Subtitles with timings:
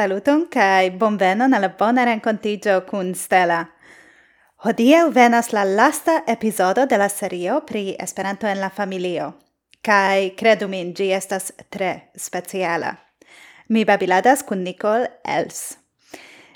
[0.00, 3.66] Saluton kai bonvenon alla bona rencontigio kun Stella.
[4.64, 9.34] Hodiaŭ venas la lasta episodio de la serio pri Esperanto en la familio.
[9.82, 12.94] Kai credu min, gi estas tre speciala.
[13.68, 15.76] Mi babiladas kun Nicole Els.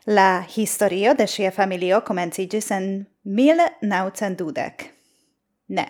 [0.07, 4.91] La historio de sia familio comencigis en 1912.
[5.69, 5.89] Ne.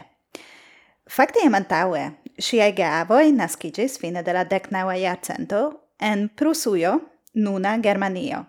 [1.07, 5.67] Fakte iam antaue, ŝiaj geavoi nascigis fine de la decnaua jarcento
[6.01, 8.45] en Prusujo nuna Germanio.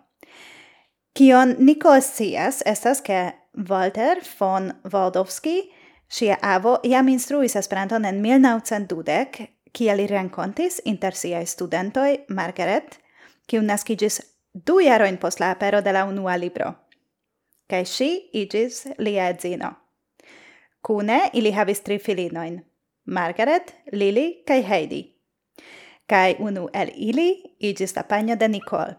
[1.16, 3.34] Kion Niko scias estas ke
[3.70, 5.72] Walter von Waldowski,
[6.08, 13.00] Sia avo, jam instruis Esperanton en 1920, kiel li renkontis inter siaj studentoj Margaret,
[13.48, 14.22] kiu nascigis
[14.54, 16.72] du jarojn post la apero de la unua libro.
[17.68, 19.74] Kai ŝi igis lia edzino.
[20.86, 22.62] Cune ili havis tri filinojn:
[23.06, 25.15] Margaret, Lili kaj Heidi
[26.08, 28.96] kai unu el ili igis la panjo de Nicole.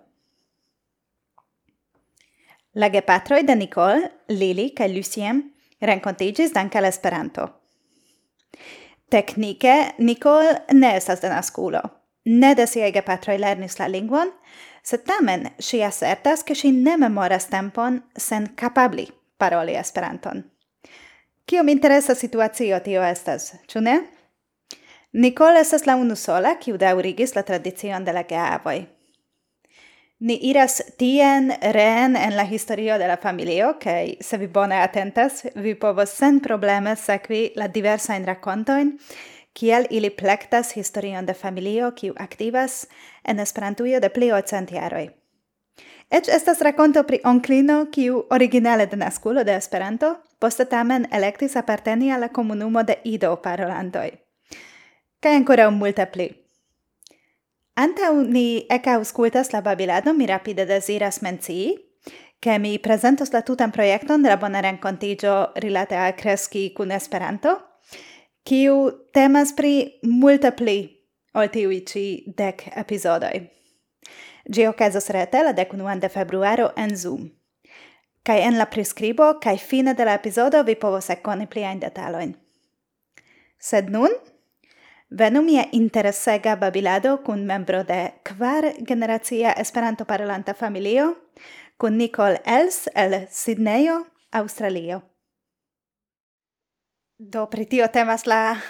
[2.74, 5.42] La gepatroi de Nicole, Lili kai Lucien,
[5.80, 7.48] rencontigis danca l'esperanto.
[9.10, 11.80] Technique, Nicole ne estas denasculo.
[12.26, 14.32] Ne de siei gepatroi lernis la lingvon,
[14.82, 19.06] sed tamen ŝi asertas ke si ne memoras tempon sen capabli
[19.38, 20.42] paroli Esperanton.
[21.46, 23.96] Kiom interesa situacio tio estas, ĉu ne?
[25.18, 28.82] Nicole estas la unusola, kiu daŭrigis la tradicion de la geavoj.
[30.28, 35.46] Ni iras tien reen en la historio de la familio, kaj se vi bone atentas,
[35.54, 38.90] vi povos sen probleme sekvi la diversajn rakontojn,
[39.56, 42.84] kiel ili plektas historion de familio, kiu aktivas
[43.24, 45.08] en Esperantujo de pli ol cent jaroj.
[46.12, 52.12] Eĉ estas rakonto pri onklino, kiu originale de naskulo de Esperanto, poste tamen elektis aparteni
[52.12, 54.25] al la komunumo de Ido-parolantoj.
[55.20, 56.28] Kaj ancora un multe pli.
[57.76, 61.76] Antau ni ecauscultas la babiladon, mi rapide desiras mencii,
[62.40, 67.56] che mi presentos la tutan projekton de la bona rencontigio rilate al creski kun Esperanto,
[68.44, 70.78] kiu temas pri multe pli
[71.34, 73.40] ol tiui ci dec episodoi.
[74.46, 77.26] Gi ocasas rete la decunuan de februaro en Zoom.
[78.22, 82.34] Kai en la prescribo, kai fine de la episodo vi povos ekkoni pliajn detaloin.
[83.58, 84.14] Sed nun,
[85.08, 91.16] Venu mia interesega babilado kun membro de kvar generacia esperanto parlanta familio,
[91.78, 95.02] kun Nicole Els el Sydneyo, Australio.
[97.18, 98.60] Do pri tio temas la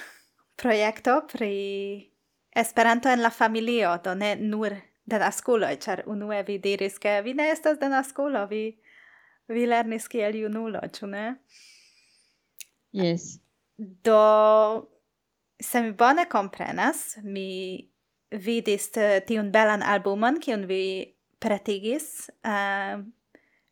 [0.56, 2.12] projekto pri
[2.56, 4.72] Esperanto en la familio, do ne nur
[5.04, 8.78] de nasculo, char unue vi diris, che vi ne estas denaskulo, vi,
[9.48, 11.24] vi lernis kiel junulo, ĉu ne?
[12.92, 13.38] Yes.
[13.76, 14.95] Do
[15.60, 17.90] Se mi bone comprenas, mi
[18.30, 22.28] vidis eh, tiun belan albumon, kiun vi pretigis.
[22.44, 23.04] Uh,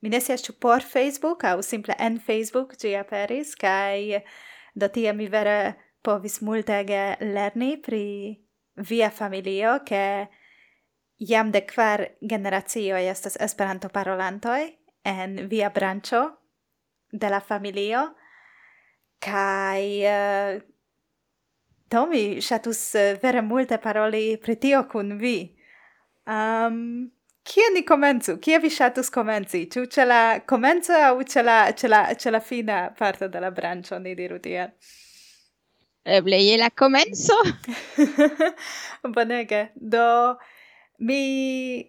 [0.00, 4.22] mi ne sias ĉu por Facebook aŭ simple en Facebook ĝi aperis, kaj
[4.74, 5.74] do tie mi vere
[6.04, 8.04] povis multege lerni pri
[8.76, 10.26] via familio, ke
[11.18, 14.60] jam de kvar generacioj estas Esperanto-parolantoj
[15.08, 16.26] en via branĉo
[17.12, 18.08] de la familio,
[19.24, 19.82] kaj...
[20.04, 20.70] Uh,
[21.94, 25.54] Do mi shatus eh, vere multe paroli pri tio kun vi.
[26.26, 27.12] Um,
[27.44, 28.38] Kie ni comenzu?
[28.42, 29.68] Kie vi chatus comenzi?
[29.70, 33.50] Ciu ce la comenzo au ce la, ce la, ce la fina parto de la
[33.50, 34.72] brancio, ni diru tiel?
[36.02, 37.36] Eble, je la comenzo?
[39.14, 39.70] Bonege.
[39.74, 40.38] Do,
[40.98, 41.86] mi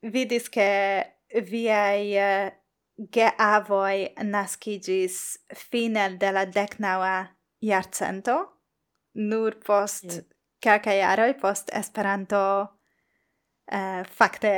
[0.00, 2.56] vidis che viai uh, eh,
[2.96, 8.61] geavoi nascigis fine de la decnaua iarcento,
[9.14, 10.24] nur post yeah.
[10.62, 14.52] kelkaj jaroj post Esperanto uh, fakte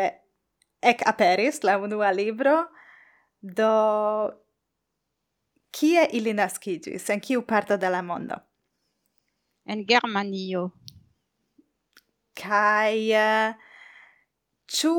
[0.84, 2.56] ek aperis la unua libro.
[3.40, 3.70] Do
[5.74, 7.10] kie ili naskiĝis?
[7.12, 8.38] En kiu parto de la mondo?
[9.66, 10.70] En Germanio.
[12.34, 13.54] Kaj eh,
[14.68, 14.94] ĉu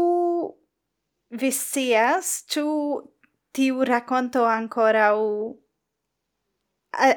[1.42, 2.66] vi scias ĉu
[3.56, 5.18] tiu rakonto ankoraŭ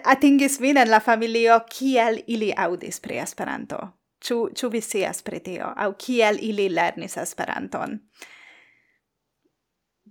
[0.05, 3.79] atingis vin en la familio kiel ili audis pri Esperanto.
[4.25, 7.99] Ĉu ĉu vi scias pri tio aŭ kiel ili lernis Esperanton?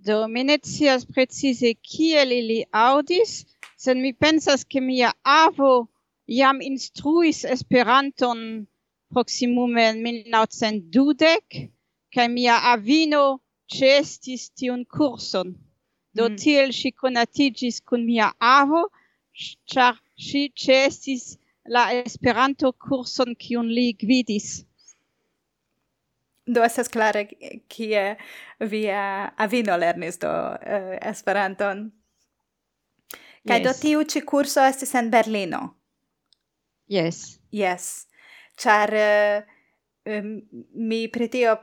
[0.06, 3.44] Do mi ne scias precize kiel ili audis,
[3.76, 5.88] sed mi pensas ke mia avo
[6.26, 8.66] jam instruis Esperanton
[9.12, 11.68] proximume en 1912
[12.14, 13.24] kaj mia avino
[13.76, 15.52] ĉeestis tiun kurson.
[16.16, 16.36] Do mm.
[16.42, 18.86] tiel ŝi konatiĝis kun mia avo,
[19.66, 21.36] char si cestis
[21.68, 24.64] la Esperanto kurson kiun li gvidis.
[26.48, 27.26] Do estas klare
[27.68, 28.16] kie
[28.72, 29.02] via
[29.36, 31.90] avino lernis do uh, Esperanton.
[33.48, 33.66] Kaj yes.
[33.66, 35.62] do tiu ĉi kurso estis en Berlino.
[36.88, 37.38] Yes.
[37.52, 38.08] Yes.
[38.58, 39.42] char uh,
[40.04, 40.22] eh,
[40.74, 41.54] mi pri tio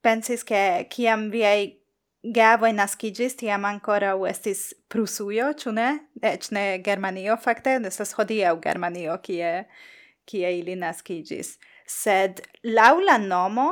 [0.00, 1.79] pensis ke kiam viaj
[2.22, 5.88] Gavoj nascigis, tiam ankoraŭ estis Prusujo, ĉu ne?
[6.20, 9.64] Eĉ ne Germanio fakte, estas hodiaŭ Germanio kie
[10.28, 11.56] kie ili nascigis.
[11.88, 13.70] Sed laŭ la nomo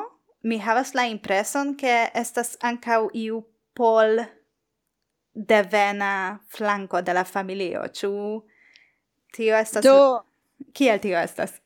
[0.49, 3.43] mi havas la impreson ke estas ankaŭ iu
[3.77, 4.25] pol
[5.35, 8.11] devena flanko de la familio, ĉu
[9.37, 10.25] tio estas Do...
[10.73, 11.61] kiel tio estas?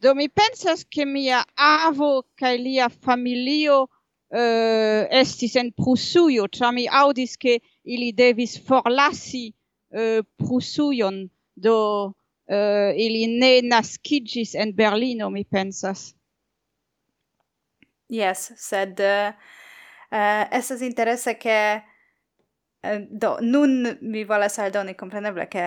[0.00, 3.88] Do mi pensas ke mia avo kaj lia familio
[4.30, 11.24] uh, estis en Prusujo, ĉar mi aŭdis ke ili devis forlasi uh, Prusujon,
[11.54, 16.10] do uh, ili ne naskiĝis en Berlino, mi pensas.
[18.10, 19.30] Yes, sed uh,
[20.10, 25.66] uh, estas interese ke uh, do nun mi volas aldoni kompreneble ke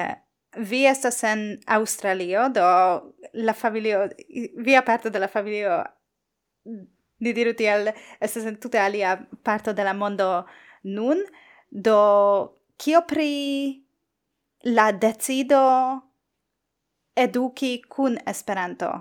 [0.58, 2.66] vi estas en Australio, do
[3.34, 4.10] la familio
[4.58, 5.84] via parte de la familio
[7.24, 10.46] ni diru tiel, estas en tute alia parto de la mondo
[10.84, 11.24] nun,
[11.72, 12.00] do
[12.78, 13.84] kio pri
[14.64, 15.64] la decido
[17.16, 18.92] eduki kun Esperanto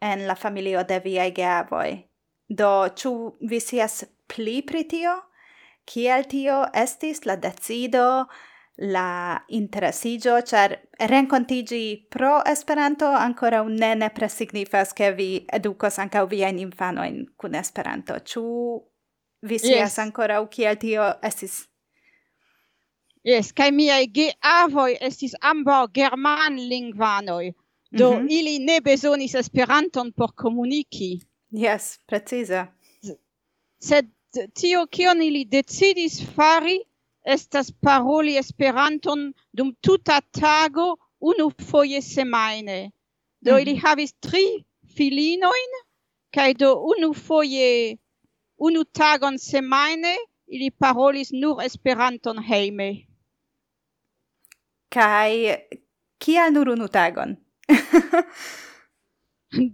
[0.00, 1.90] en la familio de viaj geavoj.
[2.48, 3.12] Do, ĉu
[3.48, 5.14] vi scias pli pri tio?
[5.86, 8.26] Kiel tio estis la decido
[8.76, 16.24] la interesigio, char rencontigi pro Esperanto ancora un ne nepre signifas che vi educos anca
[16.24, 18.20] via in infano in cun Esperanto.
[18.22, 18.82] Ciu
[19.40, 19.98] vi sias yes.
[19.98, 21.68] ancora u kiel tio estis?
[23.24, 27.54] Yes, kai miei ge avoi estis ambo german lingvanoi,
[27.90, 28.30] do mm -hmm.
[28.30, 31.20] ili ne besonis Esperanton por comunici.
[31.50, 32.66] Yes, precise.
[33.78, 34.08] Sed
[34.54, 36.80] tio kion ili decidis fari
[37.24, 42.92] estas paroli Esperanton dum tuta tago unu foje semaine.
[43.40, 43.58] Do mm.
[43.58, 44.64] ili havis tri
[44.96, 45.72] filinoin,
[46.34, 47.98] kai do unu foje,
[48.58, 50.16] unu tagon semaine,
[50.46, 53.06] ili parolis nur Esperanton heime.
[54.88, 55.56] Kai
[56.18, 57.36] kia nur unu tagon?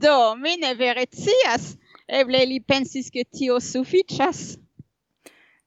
[0.04, 1.76] do, mi ne vere cias.
[2.08, 4.56] Eble li pensis che tio sufiĉas.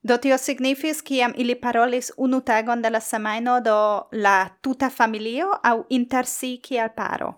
[0.02, 5.52] Do tio signifis kiam ili parolis unu tagon de la semajno do la tuta familio
[5.62, 7.28] aŭ inter si kiel paro?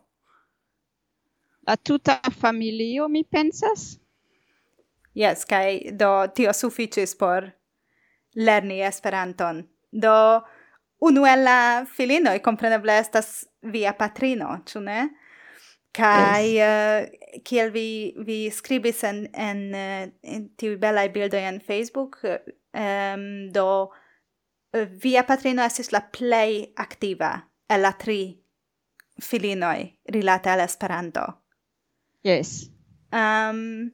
[1.66, 3.98] La tuta familio, mi pensas?
[5.14, 7.50] Yes, kai do tio suficis por
[8.34, 9.62] lerni Esperanton.
[9.92, 10.40] Do
[11.00, 15.08] unu el la filinoj kompreneble estas via patrino, ĉu ne?
[15.94, 17.10] kai yes.
[17.10, 23.52] uh, kiel vi vi scribis en en, uh, en tiu bela bildo en Facebook um,
[23.54, 23.66] do
[24.74, 27.34] uh, via patrino estis la plej aktiva
[27.70, 28.44] el la tri
[29.22, 31.24] filinoj rilate al Esperanto.
[32.24, 32.70] Yes.
[33.12, 33.92] Um,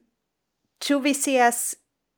[0.81, 1.75] ĉu vi scias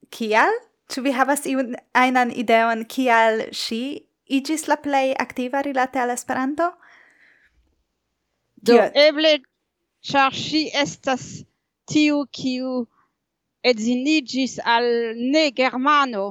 [0.10, 0.52] kial?
[0.92, 3.84] Ĉu vi havas iun ajnan ideon kial ŝi
[4.34, 6.72] iĝis la plej aktiva rilate al Esperanto?
[8.64, 9.42] Do, eble
[10.04, 11.24] char si estas
[11.90, 12.88] tiu kiu
[13.64, 16.26] edzinigis al ne germano.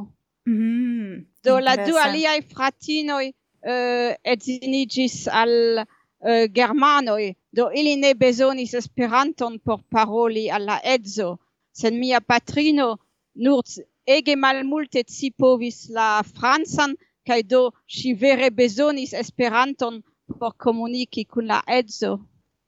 [0.47, 1.27] Mm, mm-hmm.
[1.45, 5.87] Do la du aliai fratinoi uh, eh, edzinigis al eh,
[6.29, 7.35] uh, germanoi.
[7.53, 11.39] Do ili ne besonis esperanton por paroli alla edzo.
[11.73, 12.99] Sen mia patrino
[13.35, 13.65] nur
[14.07, 20.03] ege malmulte ci povis la fransan, kai do si vere besonis esperanton
[20.39, 22.19] por comuniki cun la edzo.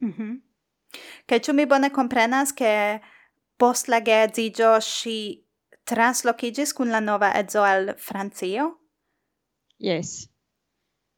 [0.01, 0.44] Mm -hmm.
[1.27, 3.01] Kaj ĉu mi bone komprenas ke
[3.59, 5.19] post la geedziĝo ŝi
[5.89, 8.71] translokiĝis kun la nova edzo al Francio?
[9.79, 10.29] Yes.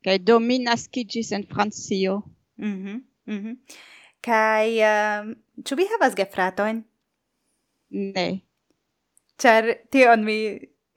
[0.04, 2.22] Kaj do mi naskiĝis en Francio.
[2.56, 3.02] Mhm.
[3.26, 3.48] Mm mhm.
[3.48, 3.84] Mm
[4.26, 5.26] Kaj uh,
[5.62, 6.80] ĉu vi havas gefratojn?
[7.94, 8.26] Ne.
[9.38, 10.38] Ĉar tion mi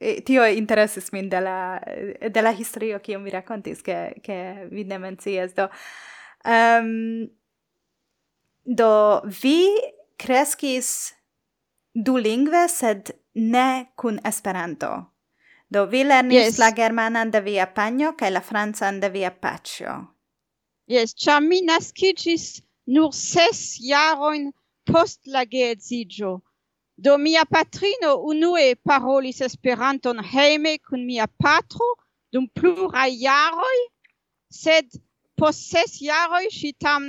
[0.00, 1.78] eh, tio interesis min de la
[2.34, 4.38] de la historio kiu mi rakontis ke ke
[4.72, 5.68] vi ne mencias do.
[6.44, 7.28] Ehm um,
[8.78, 9.66] Do vi
[10.16, 11.12] kreskis
[11.94, 14.90] du lingve, sed ne kun Esperanto.
[15.70, 16.58] Do vi lernis yes.
[16.58, 19.94] la germanan de via panjo kaj la francan de via paĉjo.
[20.90, 22.46] Yes, ĉar mi naskiĝis
[22.94, 24.50] nur ses jarojn
[24.86, 26.32] post la geedziĝo.
[26.98, 31.90] Do mia patrino unue parolis Esperanton hejme kun mia patro
[32.32, 33.78] dum pluraj jaroj,
[34.50, 34.90] sed
[35.38, 37.06] post ses jaroj ŝi tam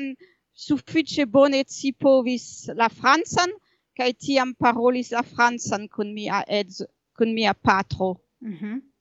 [0.67, 2.45] suffice bone ci povis
[2.77, 3.51] la Franzan,
[3.97, 6.85] kaj tiam parolis la francan kun mia edzo
[7.17, 8.15] kun mia patro.
[8.41, 8.71] Mhm.
[8.75, 8.91] Mm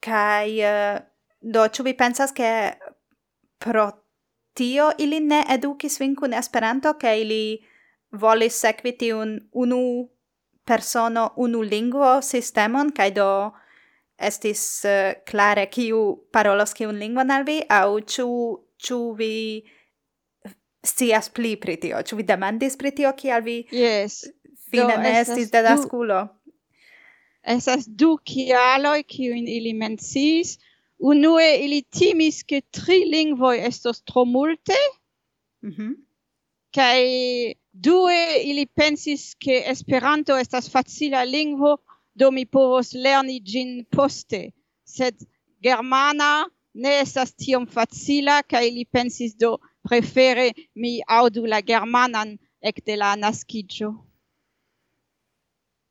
[0.00, 1.00] kaj uh,
[1.40, 2.50] do ĉu vi pensas ke
[3.60, 3.86] pro
[4.56, 7.42] tio ili ne edukis vin kun Esperanto ke ili
[8.12, 9.82] volis sekvi tiun unu
[10.64, 13.28] persono unu lingvo sistemon kaj do
[14.30, 16.00] estis eh, uh, klare kiu
[16.32, 18.26] parolos kiun lingvon al vi aŭ ĉu
[18.86, 19.34] ĉu vi
[20.84, 22.02] scias pli pri tio.
[22.02, 24.24] Ĉu vi demandis pri tio kial vi Yes.
[24.70, 26.20] Fine ne estis dedaskulo?
[27.42, 30.58] Esas du kialoj kiujn ili menciis.
[31.00, 34.76] Unue ili timis ke tri lingvoj estos tro multe.
[35.62, 35.72] Mhm.
[35.72, 35.96] -hmm.
[36.70, 37.00] kaj
[37.72, 41.76] due ili pensis ke Esperanto estas facila lingvo,
[42.14, 44.50] do mi povos lerni ĝin poste.
[44.84, 45.14] Sed
[45.62, 49.58] germana ne estas tiom facila kaj ili pensis do
[49.88, 53.90] prefere mi audu la germanan ekde la naskiĝo.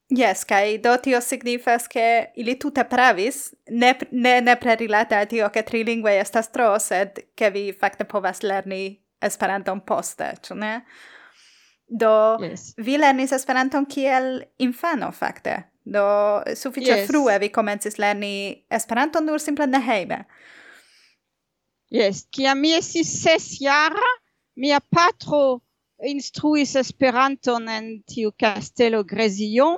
[0.10, 5.50] Yes, kai do tio signifas che ili tute pravis, ne, ne, ne prerilate a tio
[5.50, 10.74] che tri lingue estas tro, sed che vi facte povas lerni Esperanton poste, ĉu ne?
[11.86, 12.74] Do, yes.
[12.77, 15.72] vi lernis Esperanton kiel infano, facte.
[15.84, 17.08] Do, suffice yes.
[17.10, 20.24] frue vi comencis lerni Esperanton nur simple ne hejme.
[21.91, 23.96] Yes, qui a mi si ses yar,
[24.55, 25.62] mi a patro
[26.05, 29.77] instruis esperanton en tiu castello Gresillon.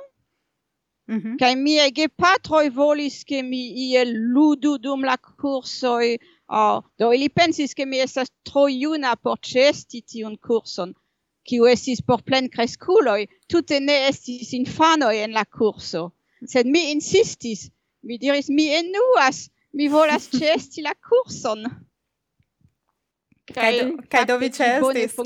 [1.08, 1.62] Kai mm -hmm.
[1.62, 7.28] mi ege patro volis ke mi ie ludu dum la cursoi, e, oh, do ili
[7.28, 10.94] pensis ke mi estas tro juna por cesti tiun curson,
[11.48, 16.12] kiu estis por plen cresculoi, e tute ne estis infanoi en la curso.
[16.46, 17.70] Sed mi insistis,
[18.02, 21.64] mi diris, mi enuas, mi volas cesti la curson.
[23.54, 23.74] Kai
[24.10, 25.18] kai do vi cestis.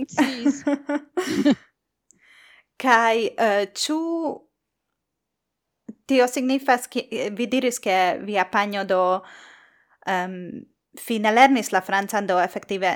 [2.82, 4.00] kai eh, Kai ĉu
[6.06, 9.00] tio signifas ke eh, vi diris ke vi apagno do
[10.06, 10.36] um,
[10.98, 12.92] fine lernis la francan do efektive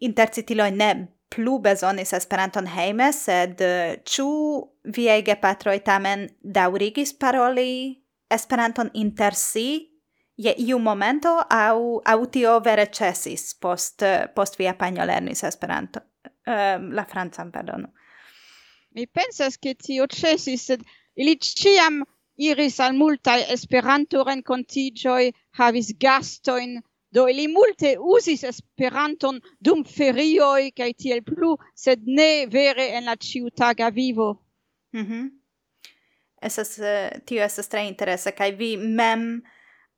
[0.00, 4.28] intercitilo ne plu bezonis Esperanton heime sed eh, ĉu
[5.16, 9.89] ege patroi tamen daŭrigis paroli Esperanton inter si
[10.44, 14.02] je iu momento au au tio vere cesis post
[14.34, 16.00] post via panjo lernis Esperanto
[16.46, 17.88] um, la francan pardonu
[18.94, 20.84] mi pensas ke tio cesis sed
[21.16, 22.00] ili ciam
[22.36, 26.80] iris al multaj Esperanto renkontiĝoj havis gastojn
[27.12, 33.16] do ili multe usis Esperanton dum ferioj kaj tiel plu sed ne vere en la
[33.16, 34.32] ĉiutaga vivo
[34.92, 35.30] mhm mm -hmm.
[36.42, 39.42] Esas, uh, tio esas tre interesa, kaj vi mem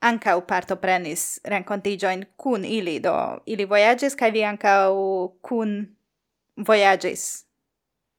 [0.02, 3.14] ancau partoprenis rencontigioin cun ili, do
[3.46, 4.94] ili voyagis, cae vi ancau
[5.46, 5.74] cun
[6.56, 7.44] voyagis,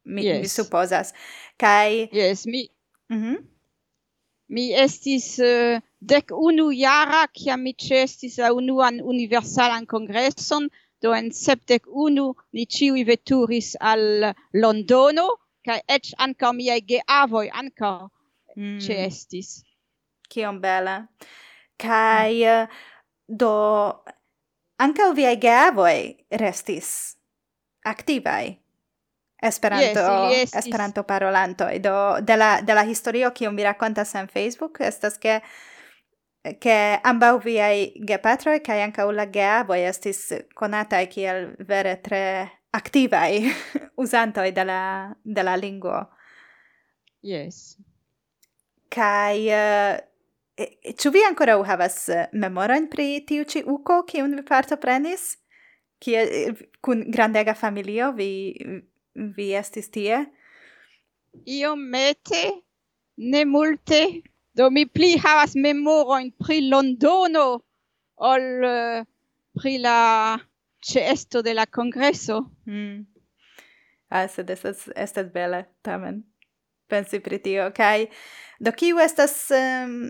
[0.05, 0.41] mi, yes.
[0.41, 1.13] mi supposas.
[1.59, 2.07] Cae...
[2.11, 2.69] Yes, mi...
[3.09, 3.37] Mm -hmm.
[4.47, 10.69] Mi estis uh, dec unu jara, cia mi cestis la unuan universalan congresson,
[11.01, 15.27] do en septec unu ni ciui veturis al Londono,
[15.65, 18.09] cae ec anca miei geavoi anca
[18.55, 18.79] mm.
[18.79, 19.63] cestis.
[20.29, 21.07] Cion bella.
[21.83, 22.67] Kai mm.
[23.27, 23.53] do
[24.83, 25.99] ankaŭ viaj gavoi
[26.41, 26.89] restis
[27.85, 28.55] aktivaj.
[29.43, 34.79] Esperanto yes, Esperanto parolantoj do de la de la historio che mi racconta en Facebook
[34.79, 35.41] estas che
[36.59, 43.49] che ambau viai e cae anche la geavoi estis conatai kiel vere tre activai
[43.95, 46.07] usanto e la, della lingua.
[47.21, 47.77] Yes.
[48.89, 49.97] Kai uh,
[50.53, 51.95] Ĉu vi ankoraŭ havas
[52.37, 55.37] memorojn pri tiu ĉi uko kiun vi partoprenis?
[56.03, 58.29] Kie kun grandega familio vi
[59.37, 60.19] vi estis tie?
[61.49, 62.43] Iomete,
[63.17, 64.03] ne multe,
[64.53, 67.47] do mi pli havas memorojn pri Londono
[68.21, 69.05] ol uh,
[69.57, 70.37] pri la
[70.85, 72.43] ĉeesto de la kongreso.
[72.69, 73.05] Mm.
[74.13, 76.21] Ah, sed estas, estas bele, tamen,
[76.89, 77.71] pensi pri tio.
[77.73, 78.05] Kaj,
[78.61, 80.03] do kiu estas um,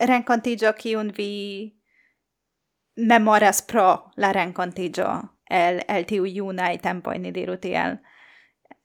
[0.00, 1.74] rencontigio kiun vi
[2.96, 7.98] memoras pro la rencontigio el, el tiu iunai tempoi, ni diru tiel.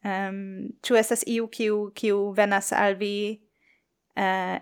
[0.05, 3.39] Um, ĉu estas iu kiu, kiu venas al vi
[4.15, 4.55] uh,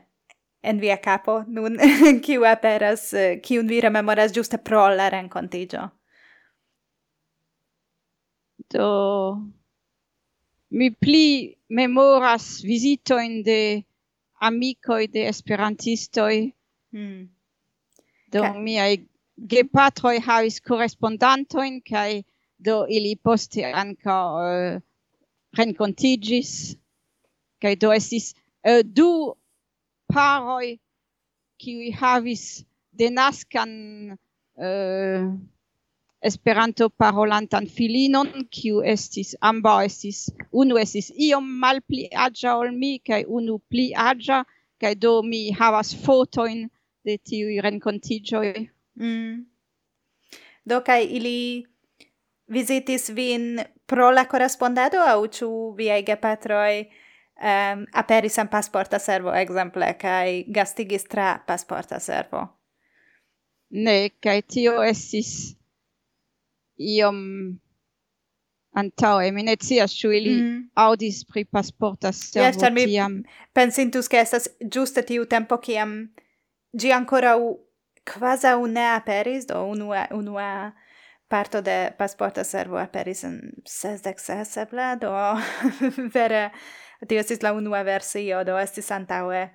[0.63, 1.77] en via capo nun,
[2.25, 5.89] kiu aperas, uh, kiun vi rememoras giuste pro la rencontigio?
[8.73, 8.87] Do,
[10.69, 13.59] mi pli memoras visitoin de
[14.39, 16.53] amicoi de esperantistoi.
[16.91, 17.29] Hmm.
[18.31, 18.61] Do okay.
[18.61, 18.93] miai
[19.49, 22.25] gepatroi havis correspondantoin, kai
[22.57, 24.81] do ili poste anca uh,
[25.57, 26.75] rencontigis,
[27.61, 28.33] kai do estis
[28.65, 29.35] uh, du
[30.13, 30.79] paroi
[31.57, 32.65] qui havis
[32.97, 33.71] denascan
[34.57, 35.23] uh, eh,
[36.19, 43.21] Esperanto parolantan filinon, kiu estis ambaŭ estis unu estis iom malpli aĝa ol mi kaj
[43.39, 44.41] unu pli aĝa
[44.81, 46.65] kaj do mi havas fotojn
[47.05, 48.49] de tiuj renkontiĝoj.
[48.97, 49.45] Mm.
[50.65, 51.65] Do kaj ili
[52.47, 59.93] vizitis vin pro la korespondado aŭ ĉu viaj gepatroj um, aperis en pasporta servo ekzemple
[60.01, 62.47] kaj gastigis tra pasporta servo?
[63.69, 65.53] Ne, kaj tio estis
[66.77, 67.17] iom
[68.77, 69.31] antaŭe.
[69.33, 70.57] Mi ne scias ĉu ili mm.
[70.77, 73.21] aŭdis pri pasporta servo yes, mi tiam.
[73.57, 75.95] pensintus ke estas ĝuste tiu tempo kiam
[76.77, 77.39] ĝi ankoraŭ
[78.07, 80.73] kvazaŭ ne aperis do unua unua
[81.27, 84.93] parto de pasporta servo aperis en sesdek ses eble?
[85.01, 85.11] Do
[86.15, 86.49] vere
[87.07, 89.47] tio estis la unua versio do estis antaŭe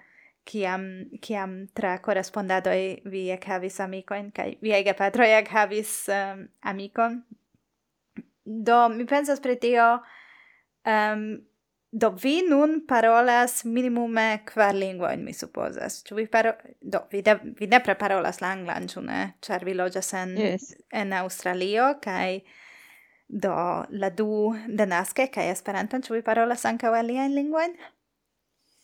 [0.44, 0.88] kiam
[1.22, 7.22] kiam tra correspondadoi vi ec havis amicon kai vi ege patroi ec havis um, amicon
[8.44, 10.02] do mi pensas pri tio
[10.86, 11.42] um,
[11.92, 16.00] do vi nun parolas minimume kvar lingvojn mi supozas.
[16.04, 19.20] Ĉu vi paro do vi, de, vi nepre parolas la anglan ĉu ne?
[19.44, 20.72] Ĉar vi loĝas en yes.
[20.88, 22.40] en Aŭstralio kaj
[23.28, 23.52] do
[23.90, 27.76] la du denaske kaj Esperanton ĉu vi parolas ankaŭ aliajn lingvojn?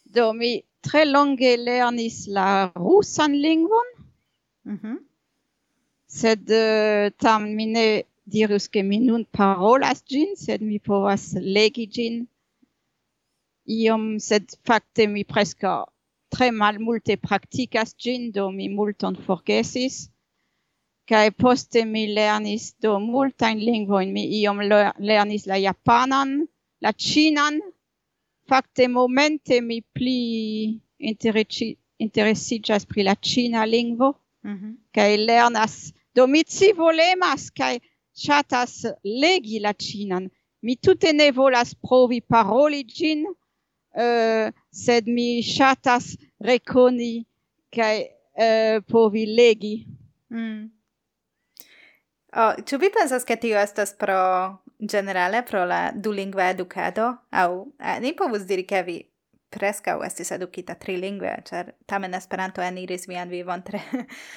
[0.04, 3.88] Do mi tre longe lernis la rusan lingvon.
[4.64, 4.96] Mm -hmm.
[6.06, 11.86] Sed uh, tam mi ne dirus che mi nun parolas gin, sed mi povas legi
[11.94, 12.28] gin.
[13.66, 15.84] Iom, sed facte mi presca
[16.28, 20.10] tre mal multe practicas gin, do mi multon forgesis.
[21.08, 24.60] Kai poste mi lernis do multain lingvoin, mi iom
[25.08, 26.48] lernis la japanan,
[26.80, 27.60] la chinan,
[28.48, 34.74] facte momente mi pli interesi interesiĝas pri la cina lingvo mm -hmm.
[34.94, 37.78] kaj lernas do mi ci volemas kaj
[38.18, 40.28] chatas legi la ĉinan.
[40.62, 47.24] Mi tutte ne volas provi paroli gin uh, sed mi chatas rekoni
[47.74, 48.08] kaj uh,
[48.44, 49.86] eh, povi legi.
[50.30, 50.70] Mm.
[52.32, 57.98] Oh, tu vi pensas che tio estas pro generale pro la dulingva educado, au eh,
[58.00, 58.98] ni povus diri che vi
[59.48, 63.82] prescau estis educita trilingve, char tamen Esperanto eniris vian vivon tre,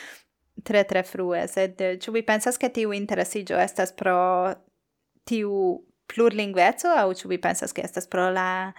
[0.68, 4.54] tre tre frue, sed eh, ĉu vi pensas ke tiu interesiĝo estas pro
[5.26, 8.74] tiu plurlingveco au ĉu vi pensas ke estas pro la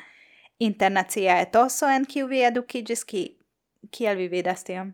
[0.58, 3.22] internacia etoso en kiu vi edukiĝis ki
[3.90, 4.92] kiel vi vidas tion?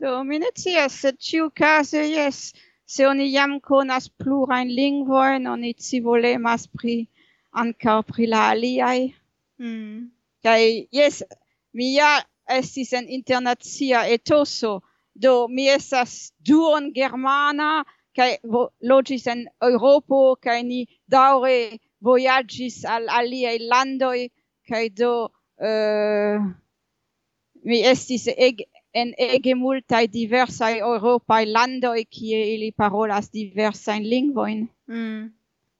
[0.00, 2.40] Do, mi ne cias, sed ĉiukaze jes,
[2.86, 6.96] Se oni jam konas plurain lingvoin, oni scivolemas pri
[7.62, 9.14] ankaŭ pri la aliai.
[9.58, 10.10] Mm.
[10.44, 11.22] Kai, jes,
[11.74, 12.10] mi ja
[12.58, 14.80] estis en internazia etoso,
[15.14, 17.84] do mi esas duon germana,
[18.16, 18.36] kai
[18.80, 24.30] logis en Europo, kai ni daure voyagis al aliai landoi,
[24.68, 25.12] kai do
[25.60, 26.38] uh,
[27.64, 34.66] mi estis ege, en ege multai diversai europai landoi kie ili parolas diversain lingvoin.
[34.88, 35.32] Mm.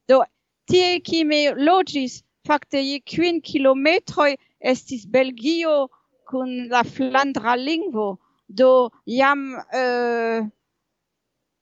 [0.09, 0.20] Do,
[0.68, 5.88] tie ki me logis, facte, je quin kilometroi estis Belgio
[6.29, 10.44] cun la Flandra lingvo, do, jam uh,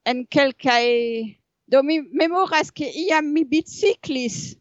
[0.04, 1.38] en quelcae...
[1.70, 4.58] Do, mi memoras che iam mi biciclis,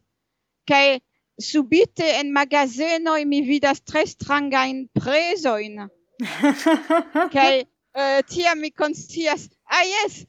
[0.64, 1.02] cae
[1.36, 5.82] subite en magazenoi mi vidas tre strangain presoin.
[5.84, 6.03] Mm.
[7.36, 10.24] kai uh, tia mi konscias, ah jes,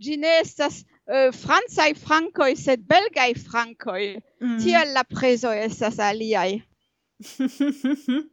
[0.00, 4.04] ĝi ne estas uh, francaj frankoj, sed belgaj frankoj.
[4.40, 4.58] Mm.
[4.64, 6.62] tia la prezoj estas aliai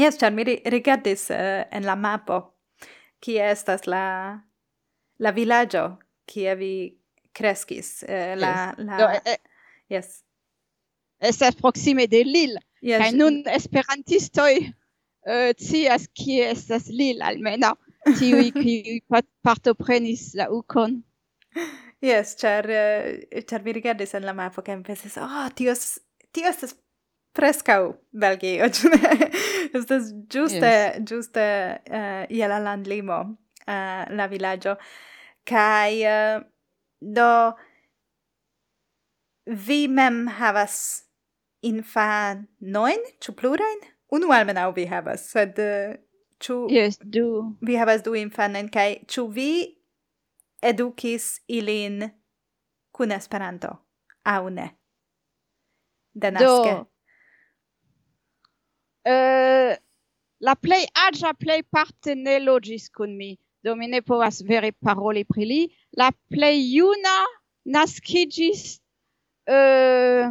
[0.00, 2.38] yes char mi rigardis uh, äh, en la mapo,
[3.20, 4.04] ki estas la
[5.18, 6.72] la villaggio kie vi
[7.36, 8.86] kreskis, uh, la yes.
[8.86, 9.36] la Do, eh,
[9.88, 10.24] Yes.
[11.18, 12.60] Estas proksime de Lille.
[12.82, 13.00] Yes.
[13.00, 14.52] Kaj nun esperantistoj
[15.28, 17.74] uh, cias kie estas lil almeno
[18.16, 19.02] tiui qui
[19.44, 21.02] partoprenis la ukon.
[22.00, 25.74] Yes, char, uh, eh, char mi rigardis en la mapo kaj pensis, oh, tio
[26.32, 26.76] tio estas
[27.38, 29.30] prescau Belgio, ĉu ne?
[29.74, 31.02] estas ĝuste yes.
[31.06, 34.76] giuste uh, eh, iela eh, la landlimo uh, la villaggio.
[35.48, 36.42] kaj uh,
[37.00, 37.52] do
[39.46, 41.04] vi mem havas
[41.64, 43.80] infanoin, ĉu plurajn?
[44.14, 45.96] unu almenaŭ vi havas, sed uh,
[46.48, 47.56] uh, Yes, du.
[47.60, 49.50] Vi havas du infanen, kai ĉu vi
[50.62, 52.08] edukis ilin
[52.92, 53.74] kun Esperanto
[54.24, 54.70] au ne?
[56.14, 56.72] Denaske.
[56.74, 56.86] Do.
[59.08, 59.76] Uh,
[60.40, 65.24] la play agia plej parte ne logis kun mi, do mi ne povas vere paroli
[65.24, 65.62] pri li.
[65.96, 67.16] La play juna
[67.68, 68.64] naskiĝis
[69.48, 70.28] uh,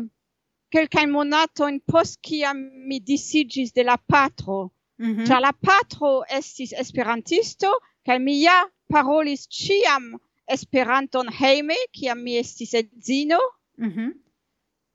[0.71, 4.71] quelcae monatoin post ciam mi disigis de la patro.
[4.99, 5.39] Mm -hmm.
[5.41, 7.71] La patro estis esperantisto,
[8.05, 13.39] cae mi ja parolis ciam esperanton heime, ciam mi estis edzino.
[13.77, 14.11] Mm -hmm.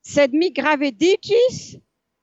[0.03, 1.79] Sed mi gravedigis,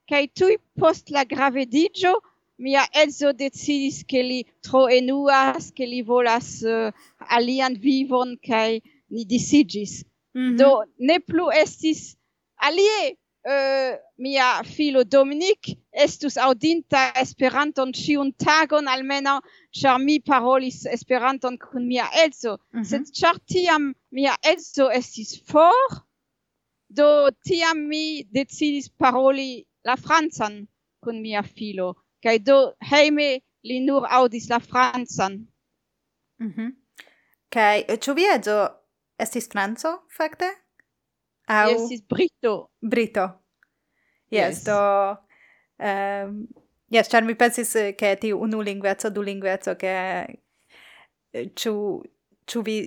[0.10, 2.22] kaj tui post la gravedigio,
[2.58, 9.26] mia edzo decidis che li tro enuas, che li volas uh, alian vivon, kaj ni
[9.26, 10.04] disigis.
[10.34, 10.58] Mm -hmm.
[10.58, 12.18] Do ne plu estis
[12.58, 13.16] alie
[13.50, 15.72] Eh, mia filo Dominik
[16.06, 19.40] estus audinta Esperanton ĉiun tagon almenaŭ
[19.80, 22.86] ĉar mi parolis Esperanton kun mia edzo mm -hmm.
[22.90, 26.04] sed ĉar tiam mia edzo estis for
[27.00, 27.08] do
[27.50, 30.68] tiam mi decidis paroli la francan
[31.02, 31.90] kun mia filo
[32.24, 32.60] kaj do
[32.92, 33.30] hejme
[33.64, 35.34] li nur aŭdis la francan
[36.40, 36.70] mm -hmm.
[37.50, 38.58] kaj ĉu vi edzo
[39.18, 40.54] estis franco fakte
[41.50, 41.70] Au...
[41.90, 42.70] Yes, Brito.
[42.80, 43.42] Brito.
[44.30, 44.64] Yes, yes.
[44.64, 45.18] do...
[45.82, 46.48] Um,
[46.90, 50.42] yes, char mi pensis eh, che ti unu linguezzo du linguezzo che...
[51.54, 52.10] Ču, eh,
[52.46, 52.78] ču vi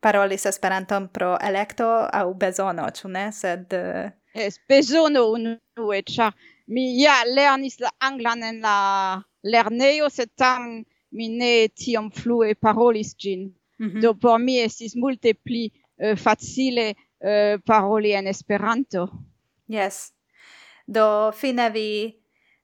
[0.00, 3.30] parolis Esperanton pro electo au bezono, ĉu ne?
[3.32, 4.40] Sed eh, uh...
[4.40, 6.32] yes, bezono unue, ĉar
[6.66, 8.78] mi ja lernis la anglan en la
[9.42, 14.00] lerneo sed tam mi ne tiom flue parolis gin Mm -hmm.
[14.00, 19.08] Do por mi estis multe pli uh, facile uh, paroli en Esperanto.
[19.68, 20.12] Yes.
[20.86, 21.88] Do fine vi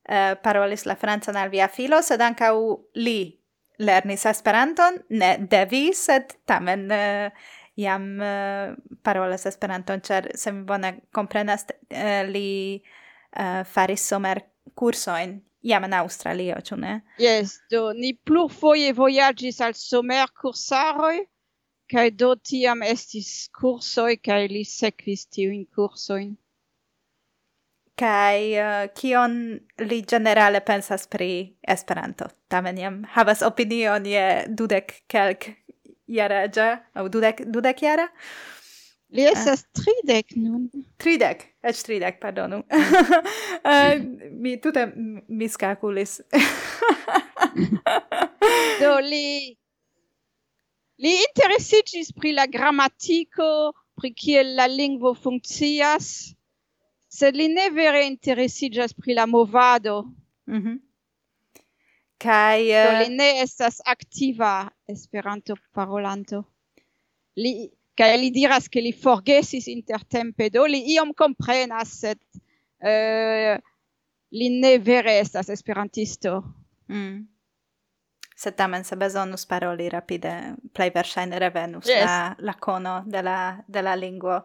[0.09, 3.39] uh, parolis la francan al via filo, sed ancau li
[3.79, 8.75] lernis Esperanton, ne devi, sed tamen uh, jam uh,
[9.07, 14.43] parolas Esperanton, cer se mi bone komprenas, uh, li uh, faris somer
[14.75, 16.99] cursoin iam en Aŭstralio, ĉu ne?
[17.23, 21.23] Yes, do ni plurfoje voyagis al somer cursaroi,
[21.93, 26.37] kai do tiam estis cursoi kai li sequis tiu in cursoin
[27.99, 29.33] kai uh, kion
[29.91, 32.29] li generale pensas pri Esperanto?
[32.49, 35.51] Tamen jam havas opinion je dudek kelk
[36.09, 38.09] jaraĝa au dudek dudek jara?
[39.11, 39.33] Li eh.
[39.33, 40.69] estas uh, tridek nun.
[41.01, 42.61] Tridek, ech tridek, pardonu.
[42.69, 43.95] uh,
[44.43, 44.85] mi tute
[45.29, 46.21] miskalkulis.
[48.83, 49.57] do li
[50.99, 56.35] Li interessigis pri la grammatico, pri kiel la lingvo funkcias,
[57.09, 60.03] sed li ne vere interessigas pri la movado.
[60.47, 60.79] Mm -hmm.
[62.19, 62.75] Kai Uh...
[62.75, 66.45] Eh, so, li ne estas aktiva Esperanto-parolanto.
[67.37, 67.71] Li...
[67.99, 72.19] kai li diras ke li forgesis intertempe, do li iom komprenas, sed
[72.79, 73.59] uh,
[74.31, 76.43] li ne vere estas esperantisto.
[76.89, 77.27] Mm
[78.39, 80.33] se tamen se besonus paroli rapide
[80.73, 82.05] plei versaine revenus yes.
[82.05, 84.39] la la cono de la de la lingvo.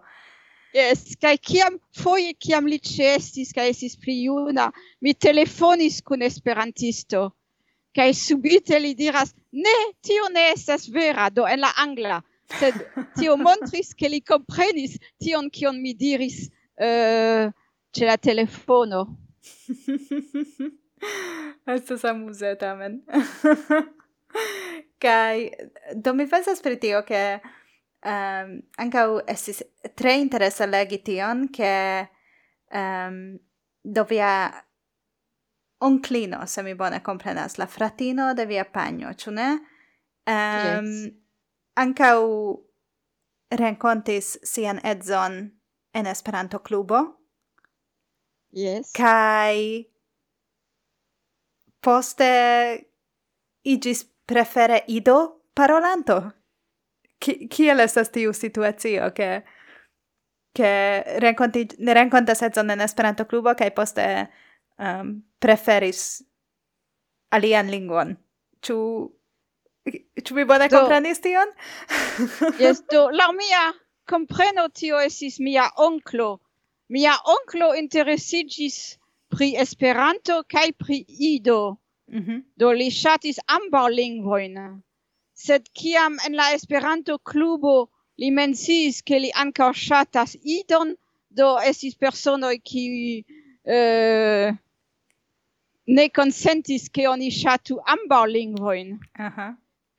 [0.74, 7.30] Yes, kai kiam foje kiam li ĉeestis kaj estis pli juna, mi telefonis kun esperantisto.
[7.94, 12.22] Kaj subite li diras: "Ne, tio ne estas vera, do en la angla."
[12.60, 12.74] Sed
[13.20, 17.54] tio montris ke li komprenis tion kion mi diris uh,
[17.94, 19.06] ĉe la telefono.
[21.76, 23.02] Estas amuse, tamen.
[25.04, 25.52] Kai
[25.96, 27.24] do mi pensas pri tio ke
[28.06, 29.62] um, ancau estis
[29.96, 31.74] tre interesa legi tion ke
[32.74, 33.18] um,
[33.84, 34.52] do via
[35.84, 39.50] onklino, se mi bone komprenas, la fratino de via panjo, ĉu ne?
[40.24, 41.12] Um, yes.
[41.76, 42.24] Ancau
[43.52, 45.52] renkontis sian edzon
[45.94, 47.02] en Esperanto-klubo.
[48.54, 48.94] Yes.
[48.96, 49.86] Kai
[51.84, 52.30] poste
[53.64, 55.18] igis prefere ido
[55.56, 56.22] parolanto.
[57.24, 59.30] Kiel estas tiu situacio ke
[60.54, 60.70] ke
[61.24, 64.06] renkonti ne renkontas edzon en Esperanto klubo kaj poste
[64.78, 66.22] um, preferis
[67.34, 68.14] alian lingvon.
[68.62, 68.78] Ĉu
[70.24, 71.50] Ĉu mi bone komprenis tion?
[72.62, 73.64] Jes, do la mia
[74.08, 76.38] kompreno tio estis mia onklo.
[76.94, 78.78] Mia onklo interesiĝis
[79.34, 81.78] pri Esperanto kaj pri Ido.
[82.08, 82.44] Mm -hmm.
[82.56, 84.58] Do li ŝatis ambaŭ lingvojn.
[85.34, 90.96] Sed kiam en la Esperanto-klubo li menciis ke li ankaŭ ŝatas Idon,
[91.30, 93.24] do estis personoj kiuj
[93.66, 94.54] eh,
[95.88, 98.98] ne konsentis ke oni ŝatu ambaŭ lingvojn.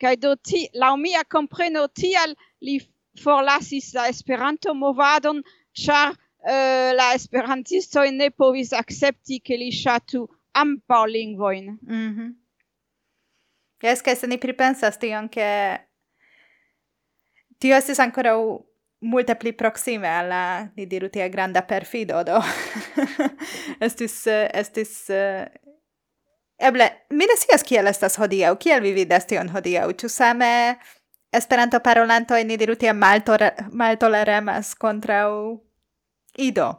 [0.00, 2.78] Kaj do ti, laŭ mia kompreno tial li
[3.22, 5.42] forlasis la Esperanto-movadon,
[5.84, 10.26] ĉar Eh, la esperantisto ne povis akcepti ke li ŝatu
[10.60, 11.70] ambaŭ lingvojn.
[11.80, 12.32] Mm.
[13.84, 15.48] Jes, kaj se ni pripensas tion, ke
[17.60, 18.38] tio estis ankoraŭ
[19.04, 20.44] multe pli proksime al la,
[20.76, 22.40] ni diru, tia granda perfido, do.
[23.88, 24.94] estis, estis,
[26.60, 30.52] eble, mi ne sias kiel estas hodiau, kiel vi vidas tion hodiau, ĉu same
[31.34, 35.30] Esperanto parolantoj ni diru tia maltoleremas kontraŭ
[36.36, 36.78] Ido.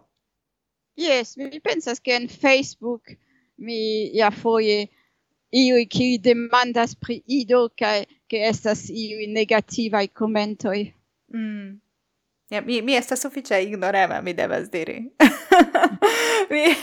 [0.95, 3.17] Yes, mi pensas che en Facebook
[3.57, 4.89] mi ja foje
[5.51, 9.27] iui qui demandas pri Ido kaj che estas iui
[10.03, 10.93] i commentoi.
[11.33, 11.81] Mm.
[12.49, 15.11] Ja, mi, mi estas sufiĉe ignorema, mi devas diri.
[16.51, 16.75] mi,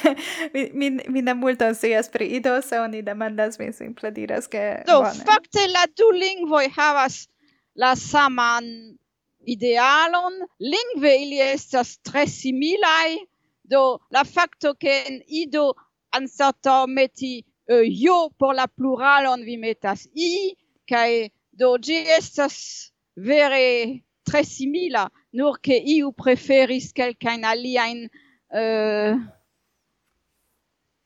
[0.54, 4.82] mi, mi, mi ne multon scias pri Ido, se oni demandas, mi simple diras, ke...
[4.86, 5.24] Do, bone.
[5.24, 7.28] fakte la du lingvoj havas
[7.74, 8.98] la saman
[9.44, 13.18] idealon lingve ili estas tre similai
[13.64, 15.74] do la facto che en ido
[16.10, 24.02] anstato meti uh, io por la pluralon vi metas i kai do gi estas vere
[24.24, 28.08] tre simila nur che iu preferis kelkain aliain
[28.50, 29.14] uh,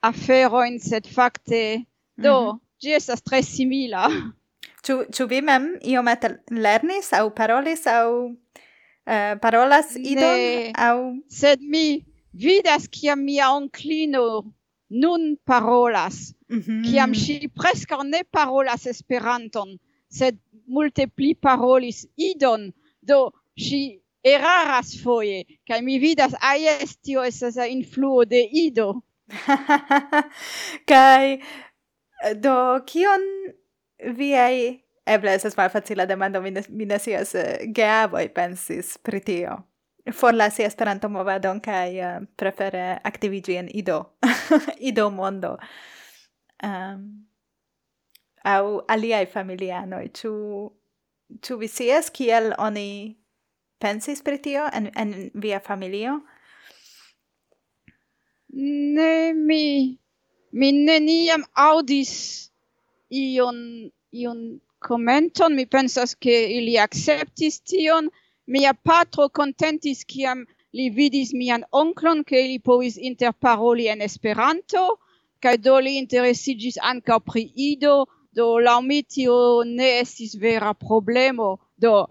[0.03, 2.61] afferoin sed facte do mm -hmm.
[2.81, 4.09] gi estas tre simila
[4.87, 10.97] Ĉu ĉu vi mem iomete lernis aŭ parolis aŭ uh, parolas idon ne, aŭ?
[11.41, 12.05] Sed mi
[12.47, 14.27] vidas kiam mia onklino
[15.03, 16.35] nun parolas.
[16.49, 16.83] Mm -hmm.
[16.91, 22.73] kiam ŝi preskaŭ ne parolas Esperanton sed multe pli parolis idon
[23.03, 23.83] do ŝi
[24.27, 29.03] eraras foje kaj mi vidas ah, jes tio estas la influo de ido.
[30.91, 31.39] Kaj
[32.43, 33.23] do kion
[33.99, 39.21] viei eble estas malfacila demando mi ne, mi ne sias uh, eh, geavoi pensis pri
[39.21, 39.57] tio.
[40.13, 44.01] Forlasi Esperanto movadon kaj uh, eh, prefere aktiviĝi en ido
[44.91, 45.57] ido mondo.
[46.63, 47.27] Um,
[48.45, 50.33] au aliai familianoi, ĉu
[51.43, 53.17] chu vi sias kiel oni
[53.83, 56.21] pensis pri tio en en via familio?
[58.49, 59.99] Ne mi
[60.53, 62.51] mi neniam audis
[63.11, 68.11] ion ion commenton, mi pensas che ili acceptis tion.
[68.47, 74.85] Mia patro contentis kiam li vidis mian onklon che ili povis interparoli en Esperanto,
[75.43, 81.59] kaj do li interesigis ankaŭ pri ido, do laŭ mi tio ne estis vera problemo.
[81.77, 82.07] Do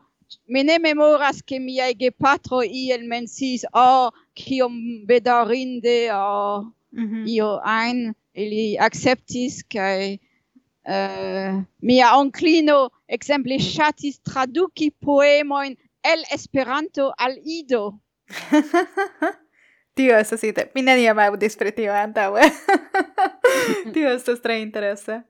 [0.48, 1.58] mi ne memoras ke
[2.00, 7.24] ge patro iel mensis, oh, kiom bedaŭrinde, oh, mm -hmm.
[7.28, 10.18] io ein ili acceptis kaj
[10.86, 18.00] Uh, mia onklino exemple chatis traduki poemoin el Esperanto al Ido.
[19.96, 20.68] Tio estas ide.
[20.76, 22.44] Mi neniam aŭdis pri tio antaŭe.
[23.96, 25.22] tio estas tre interese.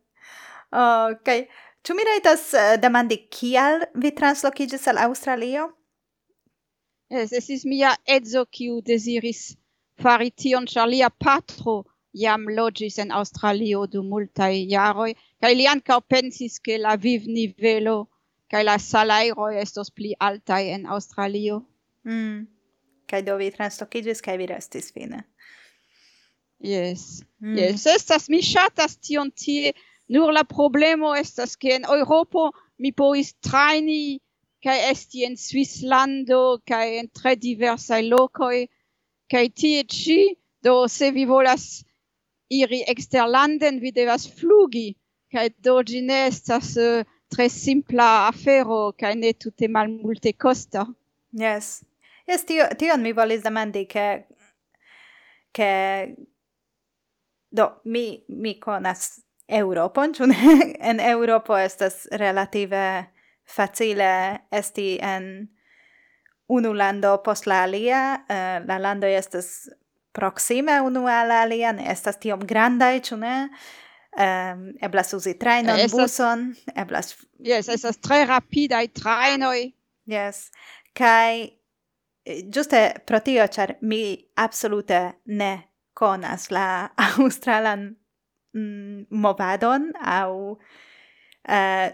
[0.75, 5.69] okay uh, ĉu mi rajtas uh, eh, demandi kial vi translokiĝis al Aŭstralio?
[7.13, 9.53] Yes, estis mia edzo kiu deziris
[10.01, 11.83] fari tion, ĉar lia patro
[12.15, 15.11] jam logis en Australio du multaj jaroj
[15.43, 17.97] kaj li ankaŭ pensis ke la vivnivelo
[18.51, 21.61] kaj la salajroj estos pli altaj en Australio.
[22.07, 22.45] Mm.
[23.09, 25.23] Kaj do vi translokiĝis kaj vi restis fine.
[26.63, 27.23] Yes.
[27.43, 27.57] Mm.
[27.59, 29.73] Yes, estas mi ŝatas tion tie.
[30.07, 34.19] Nur la problemo estas che en Eŭropo mi povis traini
[34.63, 38.67] kai esti en Svislando kai en tre diversai lokoi
[39.29, 41.83] kai tie ci, do se vi volas
[42.61, 44.93] iri exterlanden vi devas flugi,
[45.33, 50.85] kaj do ĝi ne estas uh, tre simpla afero kaj ne tute malmulte costa.
[51.35, 51.83] Yes.
[52.27, 54.25] Yes, tio, tion mi volis demandi, che,
[55.51, 56.15] che
[57.49, 60.33] do, mi, mi conas Europon, cun
[60.89, 63.11] en Europo estas relative
[63.43, 65.49] facile esti en
[66.47, 69.69] unu lando post la alia, uh, la lando estas
[70.15, 73.35] proxime unu al alia, ne estas tiom grandaj, ĉu ne?
[74.15, 77.11] Um, eblas uzi trajnon, estas, buson, eblas...
[77.43, 79.59] Yes, estas tre rapidaj trajnoj.
[80.07, 80.47] Yes,
[80.95, 81.49] kaj
[82.47, 85.51] giuste pro tio, ĉar mi absolute ne
[85.95, 86.87] konas la
[87.19, 87.89] australan
[88.55, 91.87] mm, movadon au uh,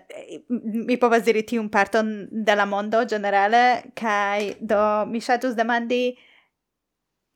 [0.87, 6.03] mi povas diri tiun parton de la mondo generale, kai do mi ŝatus demandi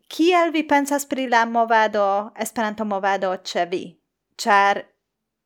[0.07, 3.83] kiel vi pensas pri la movado, Esperanto movado ĉe vi?
[4.37, 4.81] Ĉar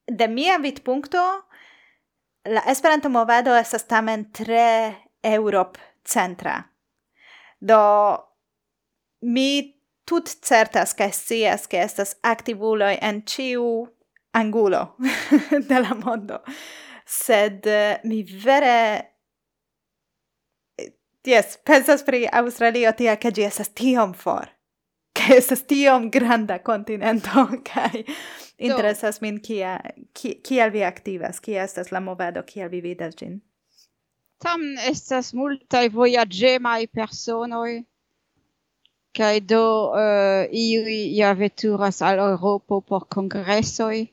[0.10, 1.24] de mia vidpunkto
[2.50, 6.64] la Esperanto movado estas tamen tre Europ centra.
[7.60, 7.80] Do
[9.22, 13.66] mi tut certas ke scias ke estas aktivuloj en ĉiu
[14.34, 14.96] angulo
[15.70, 16.40] de la mondo.
[17.06, 17.68] Sed
[18.04, 19.19] mi vere
[21.22, 24.48] Ties, pensas pri Australio tia, che gi esas tiom for.
[25.14, 28.06] Che esas tiom granda continento, kai
[28.58, 29.80] interesas min kia,
[30.14, 33.42] kia kiel vi activas, kia estas la movado, kiel vi vidas gin.
[34.40, 37.84] Tam estas multai voyagemai personoi,
[39.12, 44.08] kai do eh, uh, iui ia veturas al Europo por congressoi.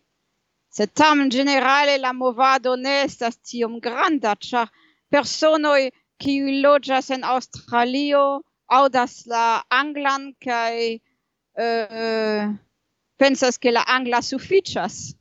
[0.68, 4.66] Se tam generale la movado ne estas tiom granda, char
[5.08, 8.22] personoi kiu loĝas en Aŭstralio
[8.78, 12.54] aŭdas la anglan kaj uh,
[13.20, 15.16] pensas ke la angla sufiĉas.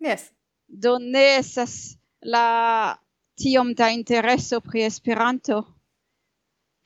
[0.00, 0.30] Yes.
[0.68, 2.96] Do ne estas la
[3.38, 5.62] tiom da intereso pri Esperanto.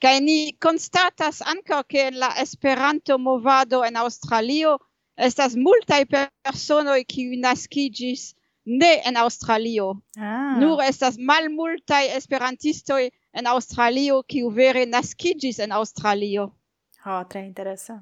[0.03, 4.77] Kaj ni konstatas ankaŭ ke la Esperanto movado en Aŭstralio
[5.17, 8.33] estas multaj personoj kiu naskiĝis
[8.65, 9.89] ne en Australio.
[10.17, 10.55] Ah.
[10.59, 16.49] Nur estas malmultaj esperantistoj en Australio kiu vere naskiĝis en Australio.
[17.03, 17.99] Ha, oh, tre interesa.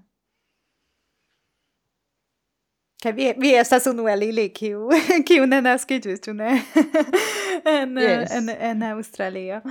[3.01, 4.89] Kaj vi, vi estas unu el ili kiu,
[5.27, 6.51] kiu ne naskiĝis, ĉu ne?
[7.77, 8.35] en, yes.
[8.37, 9.61] en, en Australio.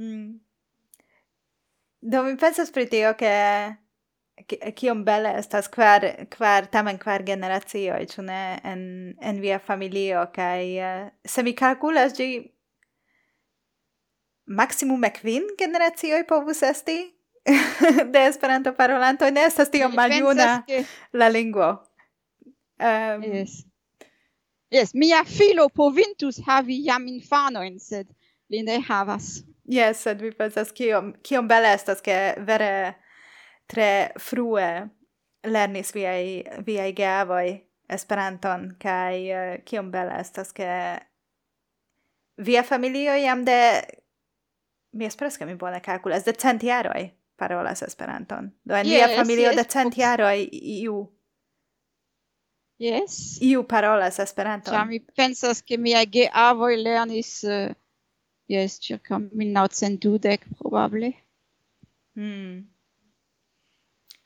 [0.00, 0.38] Mm.
[2.00, 3.34] Do mi pensas pri tio, ke
[4.46, 8.80] kiom bele estas kvar kvar tamen kvar generacio ĉu ne en
[9.20, 12.28] en via familio kaj eh, se mi kalkulas ĝi
[14.48, 16.98] maksimume kvin generacioj povus esti
[18.12, 20.62] de Esperanto parolanto ne estas tiom maljuna
[21.12, 21.70] la lingvo.
[22.78, 23.64] Um, yes.
[24.70, 28.06] yes mia filo povintus havi jam infanojn sed
[28.50, 29.42] li ne havas.
[29.68, 32.14] Yes, sed vi pensas kiom, kiom bele estas, ke
[32.46, 32.94] vere
[33.68, 34.68] tre frue
[35.44, 40.68] lernis viei, viei geavoi Esperanton kaj uh, kiom bela estas ke
[42.44, 43.60] via familio jam de
[44.92, 48.50] mi esperas ke mi bone kalkulas de cent jaroj parolas Esperanton.
[48.64, 50.48] Do en yes, via familio yes, de cent jaroj
[50.82, 51.06] iu
[52.78, 53.38] Yes.
[53.42, 54.74] Iu parolas Esperanton.
[54.74, 57.72] Ja, mi pensas ke mia geavoj lernis uh,
[58.46, 61.10] yes, circa 1912 probable.
[62.14, 62.68] Hmm.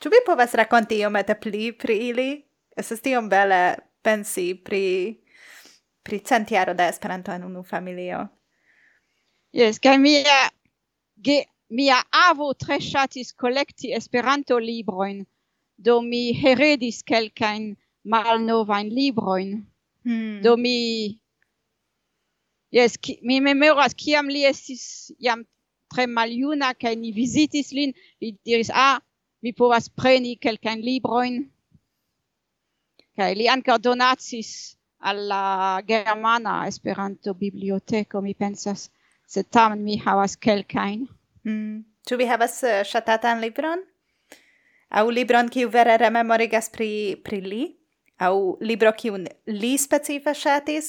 [0.03, 2.31] Ĉu vi povas rakonti iomete pli pri ili?
[2.77, 3.59] Estas tiom bele
[4.03, 4.85] pensi pri
[6.03, 8.25] pri centiaro da Esperanto en unu familio.
[9.55, 10.39] Yes, kaj mia
[11.23, 15.23] ge, mia avo tre ŝatis kolekti Esperanto librojn,
[15.79, 19.55] do mi heredis kelkajn malnovajn librojn.
[20.03, 20.41] Hmm.
[20.43, 20.77] Do mi
[22.73, 25.45] Yes, ki, mi memoras kiam li estis jam
[25.95, 28.99] tre maljuna kaj ni vizitis lin, li diris: "Ah,
[29.43, 31.39] vi povas preni kelkajn librojn
[33.19, 34.51] kaj li ankaŭ donacis
[35.11, 35.45] al la
[35.87, 38.91] germana Esperanto biblioteko mi pensas
[39.27, 41.09] se tamen mi havas kelkajn
[41.45, 41.93] mm.
[42.09, 43.83] Ĉu vi havas uh, ŝatatan libron?
[44.91, 46.89] Aŭ libron kiu vere rememorigas pri,
[47.23, 47.63] pri li?
[48.19, 48.35] Aŭ
[48.71, 50.89] libro kiun li specife ŝatis?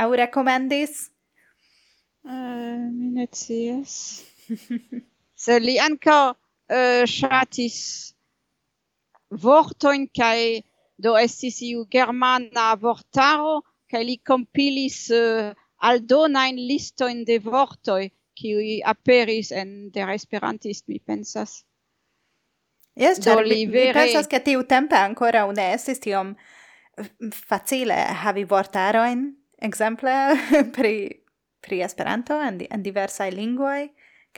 [0.00, 1.10] Aŭ rekomendis?
[2.24, 3.98] Uh, mi ne scias.
[5.44, 6.22] Se li ankaŭ
[6.68, 7.78] Eh, ŝatis
[9.32, 10.60] vortojn kaj
[11.00, 15.54] do estis iu germana vortaro kaj li kompilis eh,
[15.88, 21.62] aldonajn listojn de vortoj kiuj aperis en der esperantist mi pensas.
[22.98, 23.94] Yes, do, li vere...
[23.94, 29.24] mi pensas ke tiu tempe ancora ne estis tiom mm, facile havi vortarojn,
[29.62, 30.12] exemple
[30.76, 30.94] pri
[31.60, 33.88] pri Esperanto en, en diversaj lingvoj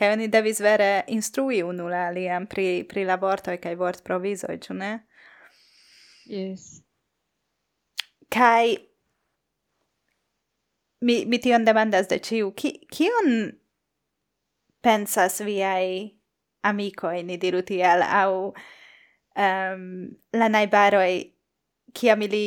[0.01, 4.57] kai oni devis vere instrui unu la alian pri, pri la vortoj kai vort provizoj,
[4.65, 4.95] ĉu ne?
[6.31, 6.81] Yes.
[8.31, 8.77] kai
[11.01, 13.51] mi, mi tion demandas de ciu, ki, kion
[14.85, 16.15] pensas viai
[16.63, 19.85] amicoi, ni diru tiel, au um,
[20.37, 21.15] la naibaroi,
[21.97, 22.47] kiam ili,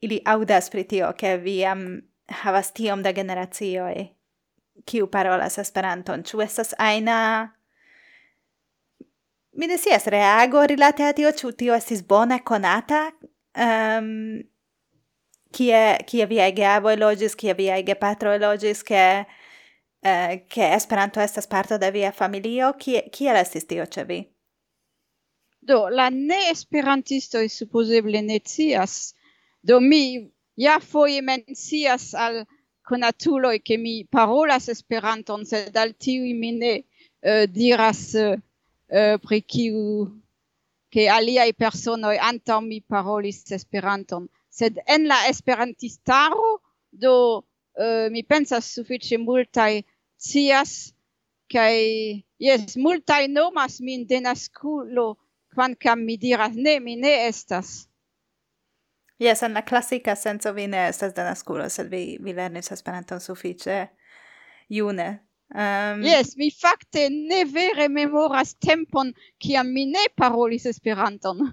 [0.00, 1.84] ili audas pri tio, ke vi am
[2.42, 4.06] havas tiom da generacioi,
[4.86, 6.24] kiu parolas Esperanton.
[6.26, 7.18] Ĉu estas ajna
[9.54, 13.06] mi ne scias reago rilate a tio, ĉu tio estis bone konata?
[13.54, 14.42] Um,
[15.54, 21.78] kie, kie viaj geavoj loĝis, kie viaj gepatroj loĝis, ke, uh, ke Esperanto estas parto
[21.78, 22.72] de via familio?
[22.80, 24.20] Kie, kiel estis tio ĉe vi?
[25.64, 29.14] Do, la ne-esperantistoj supozeble ne scias.
[29.62, 32.42] Do, mi ja foje mencias al
[32.84, 36.84] conatulo e che mi parolas esperanton se dal tiu mine
[37.22, 40.22] uh, diras uh, pri kiu
[40.90, 44.28] che alia i persono e antam mi parolis esperanton.
[44.48, 46.60] Sed en la esperantistaro
[46.90, 47.42] do
[47.74, 49.82] uh, mi pensas sufice multai
[50.16, 50.94] cias
[51.48, 55.16] kai yes multai nomas min denasculo
[55.54, 57.88] quancam mi diras ne mi ne estas.
[59.18, 63.86] Yes, en la classica senso vi ne estas denaskulo, sed vi, vi lernis Esperanton sufiĉe
[64.68, 65.08] june.
[65.54, 71.46] Um, ehm, yes, mi fakte ne vere memoras tempon kiam mi ne parolis Esperanton.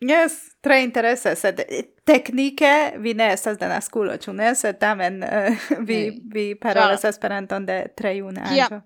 [0.00, 4.54] Yes, tre interesse, sed eh, teknike vi ne estas denaskulo, ĉu ne?
[4.54, 6.00] Sed tamen uh, vi,
[6.32, 7.10] vi parolas ja.
[7.10, 8.82] Esperanton de tre juna aĝo.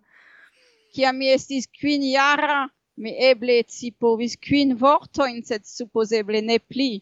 [0.95, 2.65] Kiam mi estis kvin jara,
[2.97, 6.95] mi eble ci povis kvin vortojn, sed supozeble ne pli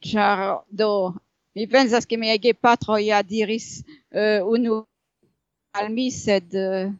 [0.00, 1.14] char do
[1.54, 4.84] mi pensas che mi miei gepatroi ia diris uh, eh, unu
[5.72, 6.92] al mi sed uh,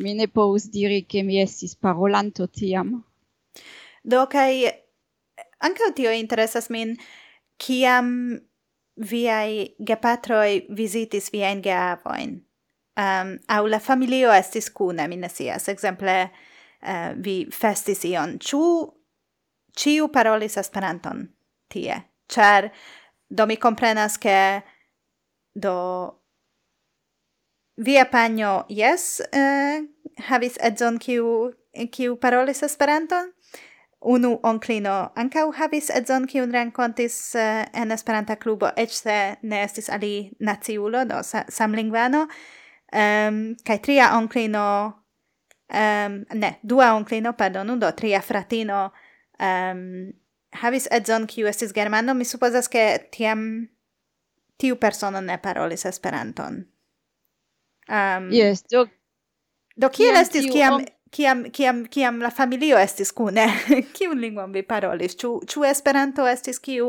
[0.00, 3.02] mi ne povus diri che mi estis parolanto tiam.
[4.02, 4.70] Do, kai
[5.58, 6.96] anche tio interesas min,
[7.56, 8.40] kiam
[8.96, 12.40] viai gepatroi visitis viain geavoin,
[12.96, 16.16] um, au la familio estis cune, mi ne sias, exemple,
[16.82, 18.64] uh, eh, vi festis ion, ciu
[19.76, 21.28] ciu parolis Esperanton
[21.72, 22.70] tie, cer
[23.30, 24.62] do mi komprenas ke
[25.54, 25.76] do
[27.76, 29.82] via pagno jes eh,
[30.28, 31.52] havis edzon kiu
[31.90, 33.32] kiu parolis Esperanton.
[34.02, 39.88] Unu onclino ancau havis edzon kiu rencontis eh, en Esperanta klubo eĉ se ne estis
[39.88, 42.26] ali naciulo do sa, samlingvano.
[42.92, 44.64] Um, kaj tria onclino
[45.72, 48.90] um, ne dua onclino, pardonu do tria fratino
[49.40, 50.12] um,
[50.62, 53.68] havis edzon kiu estis germano, mi supozas ke tiam
[54.60, 56.64] tiu persono ne parolis Esperanton.
[57.88, 58.86] Um, yes, do...
[59.76, 60.84] Do kiel estis kiam...
[61.12, 63.44] Kiam, kiam, kiam la familio estis kune,
[63.98, 65.12] kiun lingvon vi parolis?
[65.20, 66.86] Ĉu, ĉu Esperanto estis kiu,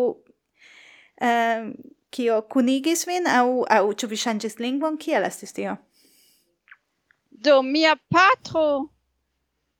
[1.21, 1.73] Um,
[2.09, 4.97] kio kunigis vin, au, au ĉu vi ŝanĝis lingvon?
[4.97, 5.77] Kiel estis tio?
[7.29, 8.89] Do, mia patro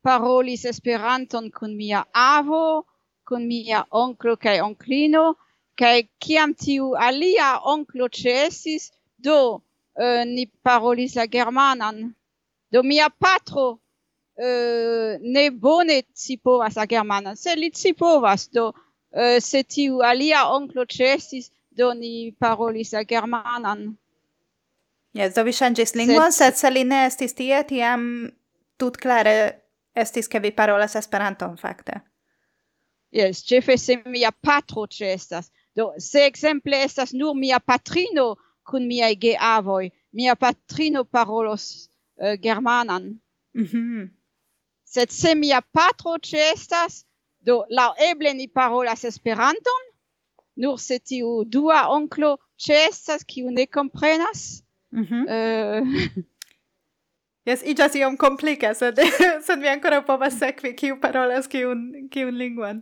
[0.03, 2.85] parolis Esperanton kun mia avo,
[3.27, 5.33] kun mia onklo kaj onklino,
[5.79, 12.13] kaj kiam tiu alia onklo ĉesis, do uh, ni parolis la germanan.
[12.71, 19.63] Do mia patro uh, ne bone scipovas la germanan, se li scipovas, do uh, se
[19.63, 23.93] tiu alia onklo ĉesis, do ni parolis la germanan.
[25.13, 28.31] Yes, do vi ŝanĝis lingvon, sed se li ne estis tie, tiam
[28.81, 29.62] tut klare
[29.95, 32.01] estis ke vi parolas Esperanton fakte.
[33.13, 35.51] Yes, cefe se mia patro ce estas.
[35.75, 38.35] Do se ekzemple estas nur mia patrino
[38.65, 43.19] kun miaj geavoj, mia patrino parolos uh, germanan.
[43.53, 44.09] Mm -hmm.
[44.83, 47.05] Sed se mia patro ce estas,
[47.39, 49.83] do la eble ni parolas Esperanton,
[50.55, 54.63] nur se tiu dua onklo ce estas kiu ne komprenas.
[54.91, 55.23] Mm -hmm.
[55.35, 56.23] uh,
[57.45, 58.99] Yes, igas iom complica, sed,
[59.45, 62.81] sed mi ancora povas sekvi kiu parolas kiun, kiun linguan.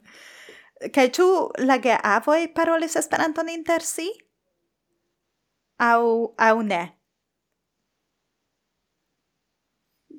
[0.94, 1.26] Kai tu
[1.70, 4.10] la geavoj parolis Esperanton inter si?
[5.80, 6.82] Au, au ne?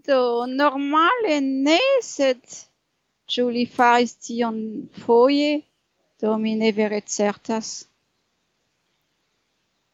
[0.07, 0.21] Do,
[0.51, 2.43] normale ne, sed
[3.31, 4.59] ĉu li faris tion
[5.05, 5.53] foie,
[6.23, 7.69] Do mi ne vere certas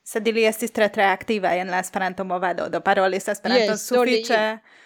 [0.09, 4.38] sed ili estis tre tre activa en la Esperanto movado, do parolis Esperanto yes, sufiĉe
[4.40, 4.76] li...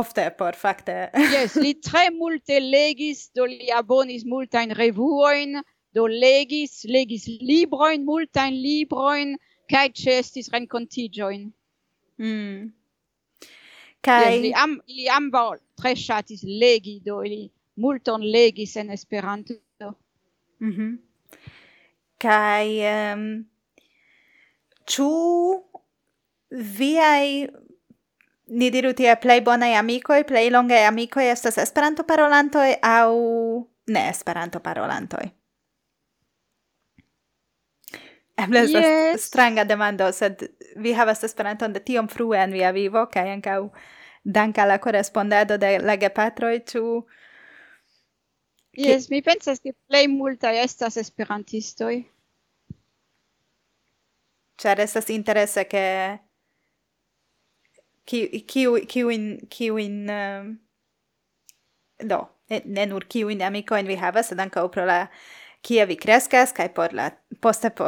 [0.00, 0.96] ofte por fakte.
[1.34, 5.58] yes, li tre multe legis, do li abonis multajn revuojn,
[5.96, 9.34] do legis, legis librojn, multajn librojn,
[9.72, 11.48] kaj ĉe estis renkontiĝojn.
[12.18, 12.72] Mm.
[14.02, 15.48] kai yes, li, am, li ambaŭ
[15.78, 17.44] tre ŝatis legi, do li
[17.82, 19.58] multon legis en Esperanto.
[20.62, 20.70] Mhm.
[20.70, 20.96] Mm
[22.18, 23.46] kai um,
[24.88, 25.08] Ĉu
[26.50, 27.24] viaj
[28.48, 33.10] ni diru tie plej bonaj amikoj, plej longaj amikoj estas Esperanto-parolantoj aŭ
[33.92, 35.26] ne Esperanto-parolantoj?
[38.38, 39.24] Eble estas yes.
[39.26, 40.46] stranga demando, sed
[40.78, 43.62] vi havas Esperanton de tiom frue en via vivo, kaj ankaŭ
[44.24, 46.82] danka la korespondado de la gepatroj, ĉu...
[48.78, 51.96] Yes, mi pensas ke plej multaj estas esperantistoj.
[54.58, 56.18] Char estas interesse che
[58.04, 60.58] ki kiu kiu in kiu in um, ehm,
[62.08, 65.06] do ne nur kiu in amiko vi havas sed ankaŭ pro la
[65.62, 67.84] kia vi kreskas kaj ehm, por la poste po,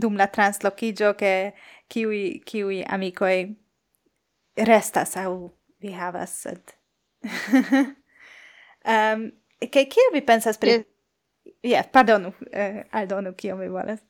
[0.00, 1.52] dum la translokiĝo ke
[1.88, 2.10] kiu
[2.44, 3.54] kiu amikoj
[4.56, 5.50] restas aŭ
[5.80, 6.76] vi havas sed
[8.86, 9.32] um,
[9.72, 10.84] che kiel vi pensas pri yes.
[11.62, 14.00] Yeah, pardonu, eh, aldonu kiom vi volas.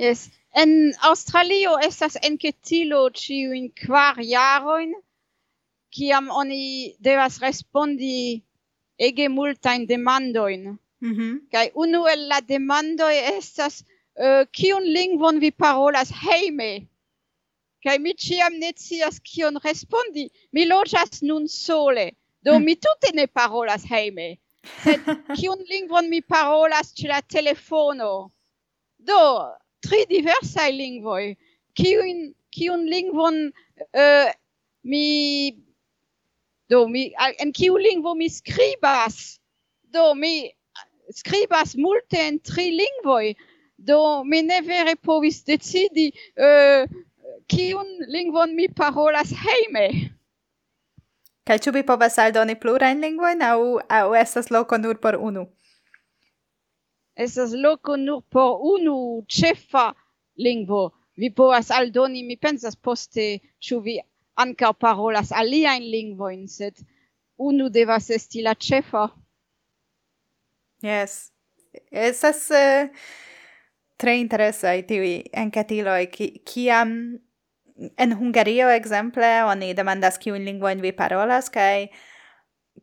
[0.00, 0.30] Yes.
[0.54, 4.94] En Australio estas enketilo ciu in quar jaroin,
[5.92, 8.40] ciam oni devas respondi
[8.98, 10.78] ege multain demandoin.
[11.04, 11.34] Mm -hmm.
[11.52, 13.84] Kai unu el la demandoi estas
[14.24, 16.88] uh, kiun lingvon vi parolas heime?
[17.84, 20.30] Kai mi ciam ne cias kion respondi.
[20.52, 22.10] Mi lojas nun sole,
[22.44, 22.64] do mm.
[22.64, 24.38] mi tute ne parolas heime.
[24.82, 25.00] Sed
[25.36, 28.30] kiun lingvon mi parolas ĉe la telefono?
[28.98, 29.24] Do,
[29.86, 31.34] tri diversai lingvoi.
[31.78, 33.42] Kiun, kiun lingvon
[33.94, 34.30] uh,
[34.82, 35.04] mi...
[36.70, 37.08] Do, mi,
[37.42, 39.40] en kiu lingvo mi skribas
[39.90, 40.52] Do, mi
[41.10, 43.34] skribas multe en tri lingvoi.
[43.76, 46.86] Do, mi ne vere povis decidi uh,
[47.50, 49.88] kiun lingvon mi parolas heime.
[51.48, 53.58] Kaj ĉu vi povas aldoni plurajn lingvojn aŭ
[53.90, 55.48] aŭ estas loko nur por unu?
[57.20, 58.96] estas loco nur por unu
[59.28, 59.90] ĉefa
[60.40, 60.90] lingvo.
[61.20, 63.98] Vi povas aldoni, mi pensas poste, ĉu vi
[64.40, 66.80] ankaŭ parolas aliajn lingvojn, sed
[67.36, 69.08] unu devas esti la ĉefa.
[70.84, 71.30] Yes.
[71.92, 72.88] Estas uh,
[74.00, 75.10] tre interesaj tiuj
[75.44, 76.94] enketiloj, ki, kiam
[78.00, 81.90] en Hungario, exemple, oni demandas kiujn lingvojn vi parolas, kaj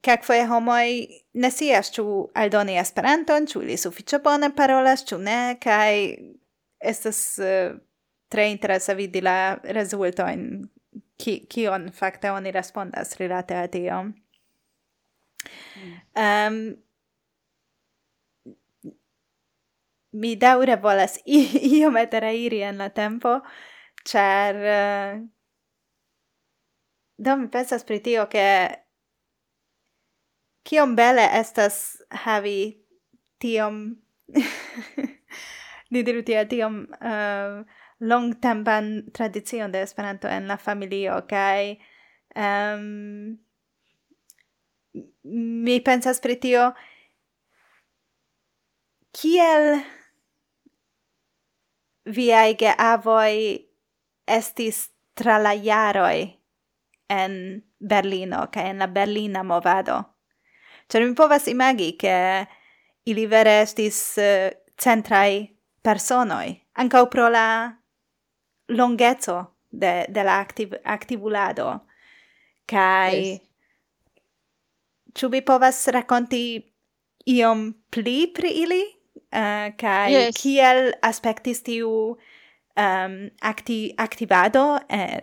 [0.01, 0.87] Kelkfoje homoj
[1.33, 2.05] ne scias ĉu
[2.37, 5.91] aldoni Esperanton, ĉu li sufiĉe bone parolas, ĉu ne, kaj
[6.79, 7.77] estas uh,
[8.29, 10.67] tre interesa vidi la rezultojn
[11.17, 14.01] ki kion fakte oni respondas rilate al tio.
[15.77, 15.93] Mm.
[16.23, 16.59] Um,
[20.11, 21.17] mi daure volas
[21.71, 23.39] iomete iri en la tempo,
[24.03, 24.55] char...
[24.55, 25.21] uh, eh,
[27.17, 28.43] do mi pensas pri tio, ke
[30.67, 32.59] kiom bele estas havi
[33.39, 33.95] tiom
[35.91, 37.63] ni diru tia tiom uh,
[37.99, 41.77] longtempan tradicion de Esperanto en la familio kaj
[42.35, 43.37] um,
[45.65, 46.71] mi pensas pri tio
[49.15, 49.79] kiel
[52.17, 53.33] viaj geavoj
[54.27, 54.83] estis
[55.17, 56.27] tra la jaroj
[57.09, 57.33] en
[57.79, 60.16] Berlino kaj en la Berlina movado.
[60.87, 62.47] Ĉar mi povas imagi, che
[63.07, 65.47] ili vere estis eh, uh, centrai
[65.81, 67.73] personoi, ancau pro la
[68.67, 71.85] longeco de, de la activ, activulado.
[72.65, 73.15] Kai...
[73.15, 73.43] Yes.
[75.17, 76.61] Ciu vi povas raconti
[77.25, 78.83] iom pli pri ili?
[79.31, 80.37] Eh, uh, kai yes.
[80.37, 81.89] kiel aspectis tiu
[82.77, 85.19] um, acti, activado eh,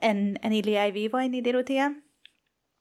[0.00, 2.00] en, en iliai vivo, in diru tiam?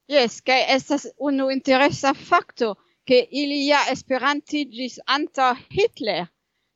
[0.09, 2.71] Yes, kai estas unu interesa facto
[3.05, 6.23] ke ili ja esperantigis anta Hitler,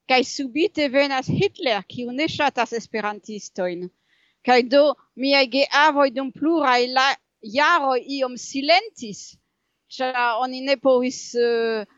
[0.05, 3.87] kai subite venas Hitler, ki ne ŝatas esperantistoin.
[4.45, 4.83] Kai do
[5.17, 7.07] miaj geavoj dum plura la
[7.55, 9.23] jaro iom silentis,
[9.89, 11.89] ĉar oni ne povis uh,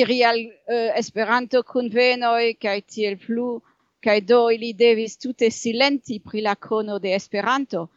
[0.00, 0.48] iri al eh,
[0.78, 3.60] uh, Esperanto kunvenoj kai tiel plu,
[4.00, 7.88] kaj do ili devis tute silenti pri la kono de Esperanto,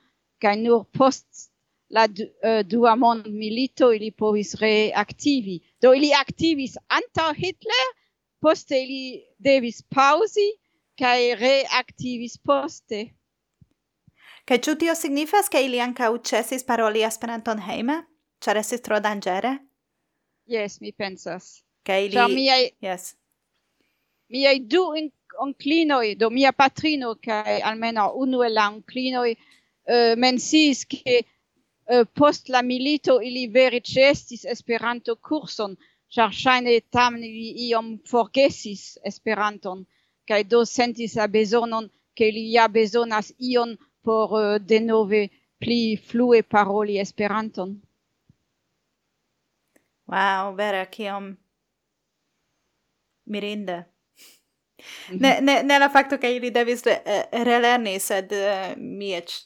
[0.41, 1.52] kaj nur post
[1.93, 5.59] la du, uh, dua mond milito ili povis reaktivi.
[5.81, 7.89] Do ili aktivis antaŭ Hitler,
[8.41, 10.49] poste ili devis pausi
[10.99, 13.05] kaj reaktivis poste.
[14.45, 18.01] Kaj ĉu tio signifas ke ili ankaŭ ĉesis paroli Esperanton hejme,
[18.43, 19.53] ĉar estis tro danĝere?
[20.49, 21.61] Yes, mi pensas.
[21.87, 23.13] Kaj ili Ĉar miaj Yes.
[24.33, 24.81] Miaj du
[25.39, 31.21] onklinoj, do mia patrino kaj almenaŭ unu el la onklinoj uh, mensis ke
[31.85, 35.75] Eh, post la milito ili veri cestis Esperanto kurson,
[36.07, 39.85] char ŝajne tam ili iom forgesis Esperanton
[40.27, 45.27] kaj do sentis a bezonon ke ili ja bezonas ion por uh, denove
[45.59, 47.75] pli flue paroli Esperanton.
[50.07, 51.33] Wow, vera kiom
[53.25, 53.83] mirinda.
[55.09, 55.17] Mhm.
[55.19, 59.41] ne, ne, ne la fakto ke ili devis eh, re, relerni, sed uh, mi eĉ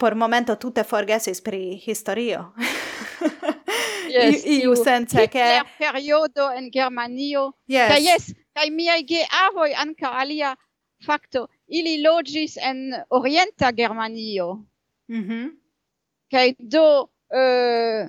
[0.00, 2.54] por momento tutte forgesis pri historio.
[4.08, 7.58] yes, iu, iu sense che Hitler periodo in Germanio.
[7.68, 7.88] Yes.
[7.92, 8.24] Ca yes,
[8.56, 10.56] kaj ge avoi anca alia
[11.04, 14.64] facto, ili logis en orienta Germanio.
[15.06, 15.28] Mhm.
[15.28, 15.50] -hmm.
[16.30, 18.08] Ca do uh,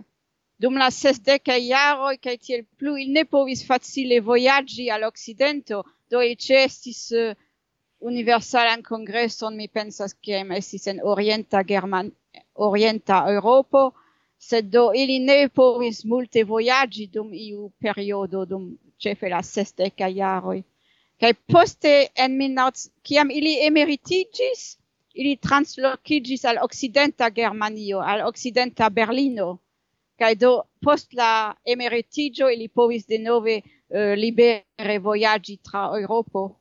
[0.58, 6.22] dum la sesdeca iaro kai tiel plu il ne povis facile vojaĝi al occidento do
[6.22, 7.36] ili cestis uh,
[8.02, 12.12] universalan congresson mi pensas ke estis en orienta german
[12.56, 13.94] orienta europo
[14.38, 20.60] sed do ili ne povis multe voyagi dum iu periodo dum cefe la sesdekaj jaroj
[21.22, 22.76] kaj poste en minat
[23.06, 24.78] kiam ili emeritigis,
[25.14, 29.60] ili translocigis al occidenta Germanio al occidenta Berlino
[30.18, 36.61] kaj do post la emeritigio ili povis denove uh, libere voyagi tra Europo.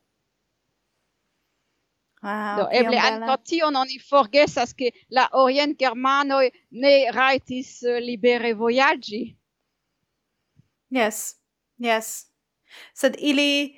[2.21, 6.51] Wow, Do eble ankaŭ tion oni forgesas ke la orientgermanoj
[6.83, 9.23] ne rajtis eh, libere vojaĝi.
[10.93, 11.21] Yes,
[11.81, 12.11] yes.
[12.93, 13.73] Sed ili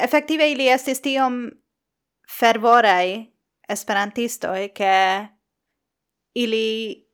[0.00, 1.50] efektive ili estis tiom
[2.38, 3.26] fervoraj
[3.68, 4.94] esperantistoj ke
[6.34, 7.04] ili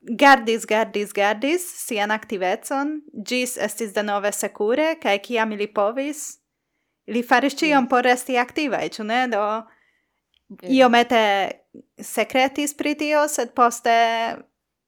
[0.00, 6.38] gardis, gardis, gardis sian aktivecon, gis estis denove sekure, kaj kiam ili povis,
[7.06, 9.20] Li faris cion por resti activae, ĉu ne?
[9.30, 9.42] Do
[10.62, 11.22] iomete
[12.02, 13.94] secretis pri tio, sed poste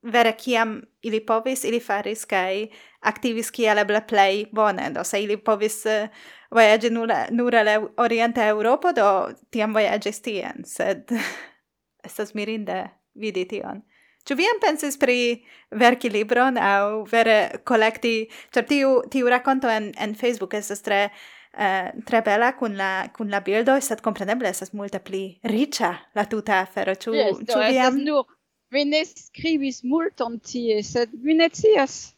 [0.01, 2.67] vere ciam ili povis, ili faris kaj
[3.07, 4.89] activis kiel eble plei bone.
[4.95, 8.53] Do se ili povis eh, uh, voyage nure, nure le orienta
[8.95, 11.11] do tiam voyages tien, sed
[12.07, 13.83] estas mirinde vidi tion.
[14.25, 20.15] Ĉu vi pensis pri verki libron aŭ vere kolekti, ĉar tiu, tiu rakonto en, en
[20.15, 21.09] Facebook estas tre
[21.57, 26.25] eh, tre bella con la con la bildo sed kompreneble estas multe pli riĉa la
[26.25, 28.25] tuta afero ĉu yes, ĉu vi jam nur
[28.71, 32.13] mi ne skribis multon tie sed vi ne scias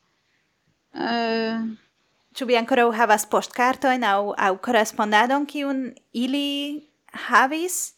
[0.94, 1.08] uh...
[1.08, 1.64] Eh,
[2.36, 6.80] ĉu vi ankoraŭ havas poŝtkartojn aŭ aŭ korespondadon kiun ili
[7.28, 7.98] havis?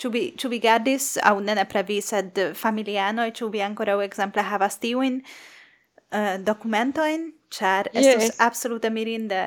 [0.00, 4.42] Ĉu vi ĉu vi gardis aŭ ne nepre vi sed familianoj ĉu vi ankoraŭ ekzemple
[4.42, 8.04] havas tiujn uh, eh, dokumentojn ĉar yes.
[8.04, 9.40] estus absolute mirinde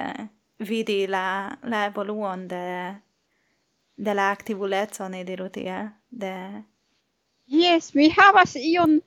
[0.59, 2.95] vidi la, la evoluon de,
[3.95, 6.33] de la activulezzo, ne diru tiel, de...
[7.47, 8.97] Yes, mi havas ion,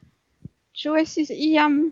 [0.73, 1.91] ĉu estis iam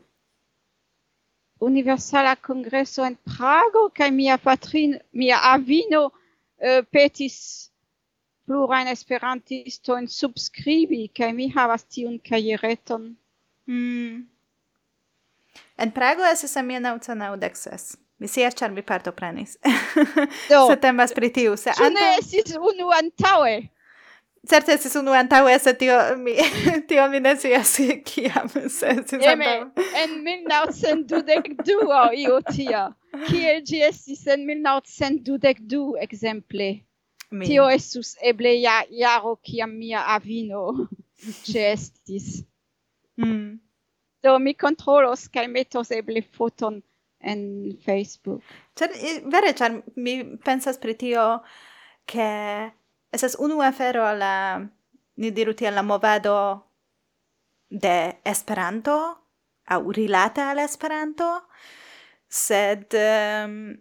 [1.60, 7.68] universala congresso en Prago, kai mia patrin, mia avino uh, petis
[8.48, 13.10] plurain esperantistoin subscribi, kai mi havas tiun caiereton.
[13.68, 14.24] Mm.
[15.76, 17.98] En Prago estis amia nauca naudexes.
[18.18, 19.56] Mi scias, ĉar mi partoprenis.
[20.50, 21.56] Do, se temas pri tiu.
[21.56, 21.90] Se antaŭ...
[21.94, 23.58] ne estis unu antaue?
[24.48, 26.34] Certe estis unu antaue, se tio mi,
[26.90, 27.76] tio mi ne scias
[28.08, 29.86] kiam se estis Jeme, antaŭe.
[30.02, 32.88] en 1922 o io tia.
[33.28, 36.68] Kiel gi esis en 1922, exemple?
[37.30, 37.46] Mi.
[37.46, 40.66] Tio esus eble ja, jaro kiam mia avino
[41.52, 42.42] ce estis.
[43.20, 43.58] Mm.
[44.22, 46.82] Do mi controlos, kai metos eble foton
[47.20, 48.42] en Facebook.
[48.74, 51.42] Cer, eh, vere, char mi pensas pri tio
[52.06, 52.72] che
[53.10, 54.60] esas unu afero la
[55.16, 56.66] ni diru tiel la movado
[57.68, 59.24] de Esperanto
[59.66, 61.48] au rilata al Esperanto,
[62.26, 63.76] sed ehm, um,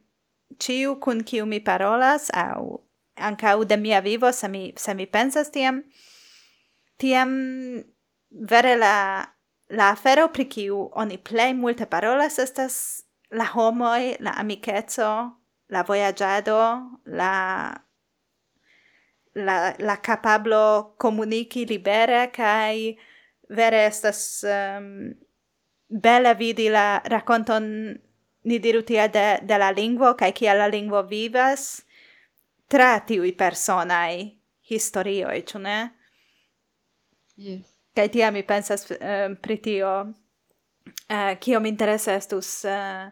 [0.59, 2.83] ciu kun kiu mi parolas au
[3.15, 5.83] ancau de mia vivo, se mi, se mi pensas tiam,
[6.97, 7.31] tiam
[8.29, 9.25] vere la,
[9.69, 15.37] la afero pri kiu oni plei multe parolas estas la homoi, la amicetso,
[15.69, 17.83] la voyagiado, la
[19.33, 22.97] la la capablo comunici libere kai
[23.49, 25.13] vere estas um,
[25.87, 27.99] bella vidi la racconton
[28.43, 31.83] ni diru tia de, de la lingvo kai kia la lingvo vivas
[32.67, 35.77] tra tiui personai historioi, ĉu ne?
[37.37, 37.65] Yes.
[37.95, 39.93] Kai tia mi pensas um, pri tio,
[41.07, 43.07] eh, uh, kio mi interesa estus uh,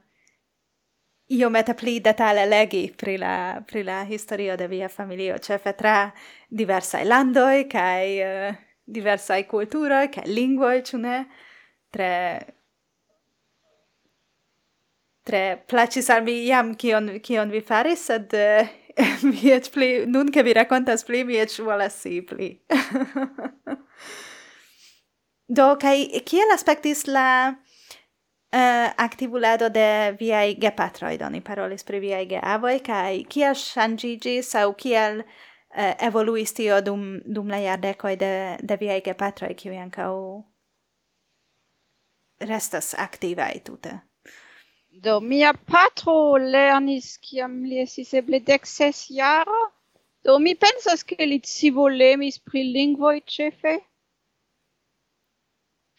[1.27, 6.13] io iomete pli detale legi pri la, pri la historio de via familio, cefe tra
[6.47, 11.27] diversai landoi, cae uh, diversai culturoi, cae lingvoi, cune,
[11.89, 12.53] tre...
[15.25, 18.67] Tre placis al mi iam kion, kion vi faris, sed uh,
[19.25, 22.51] mi et pli, nun che vi racontas pli, mi et volas si pli.
[25.57, 27.55] Do, cae kiel aspectis la
[28.55, 35.21] uh, activulado de viai gepatroi, doni parolis pri viai geavoi, kai kiel shangigis au kiel
[35.21, 35.27] uh,
[35.75, 38.33] eh, evoluis tio dum, dum la iardecoi de,
[38.63, 40.17] de viai gepatroi, kiu ancau
[42.39, 43.99] restas activai tute.
[45.03, 49.65] Do, mia patro lernis kiam li esis eble dec ses jaro,
[50.23, 53.75] do mi pensas ke li civolemis pri lingvoi cefe,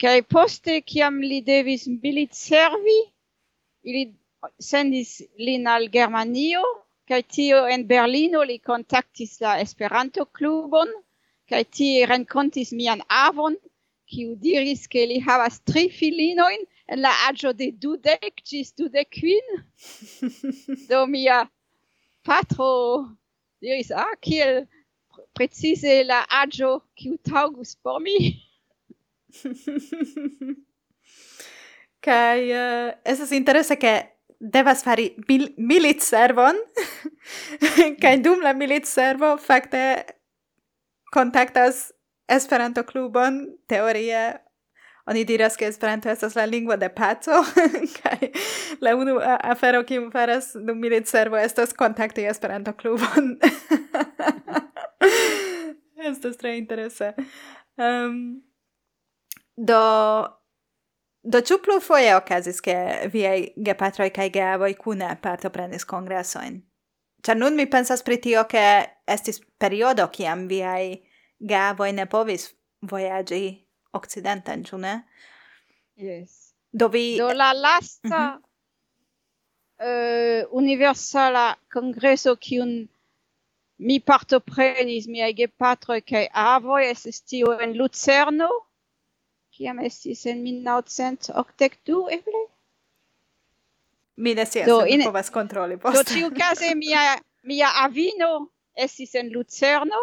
[0.02, 2.98] kai poste, kiam li devis bilit servi,
[3.86, 4.04] ili
[4.60, 6.62] sendis lin al Germanio,
[7.08, 10.90] kai tio en Berlino li kontaktis la Esperanto-klubon,
[11.48, 13.56] kai tie renkontis mian avon,
[14.10, 19.46] kiu diris ke li havas tri filinoin en la aĝo de dudek ĝis dudek kvin.
[20.90, 21.44] Do mia
[22.26, 22.72] patro
[23.62, 24.66] diris, ah, kiel
[25.34, 28.45] precize la aĝo kiu taŭgus por mi.
[32.06, 36.56] Kai uh, esas interese ke devas fari mil milit servon.
[38.02, 40.04] Kai dum la milit servo fakte
[41.12, 41.92] kontaktas
[42.28, 43.56] Esperanto klubon.
[43.68, 44.38] Teorie
[45.06, 47.42] oni diras ke Esperanto estas la lingvo de paco.
[48.02, 48.30] Kaj
[48.80, 53.38] la unu afero kiu faras dum milit servo estas kontakti Esperanto klubon.
[55.96, 57.14] Estas tre interese.
[57.76, 58.45] Um,
[59.56, 59.82] Do
[61.26, 62.74] Do ĉu plurfoje okazis, ke
[63.10, 63.38] viaj
[63.68, 66.60] gepatroj kaj geavoj kune partoprenis kongresojn?
[67.26, 68.62] Ĉar nun mi pensas pri tio, ke
[69.10, 71.00] estis periodo kiam viaj
[71.52, 72.46] geavoj ne povis
[72.92, 73.40] vojaĝi
[73.98, 74.94] okcidenten, ĉu ne?
[75.98, 76.52] Yes.
[76.70, 77.16] Do vi...
[77.18, 78.42] Do la lasta mm -hmm.
[79.88, 82.88] uh, universala kongreso kiun
[83.78, 88.48] mi partoprenis miaj gepatroj kaj avoj estis tio en Lucerno,
[89.56, 92.42] kiam estis en 1982 eble?
[94.16, 96.02] Mi ne scias, do, in, povas kontroli poste.
[96.02, 98.30] Do tiu case mia, mia avino
[98.76, 100.02] estis en Lucerno,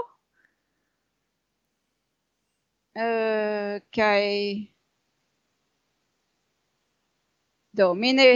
[2.94, 4.70] eh, uh, kai
[7.74, 8.28] do mi ne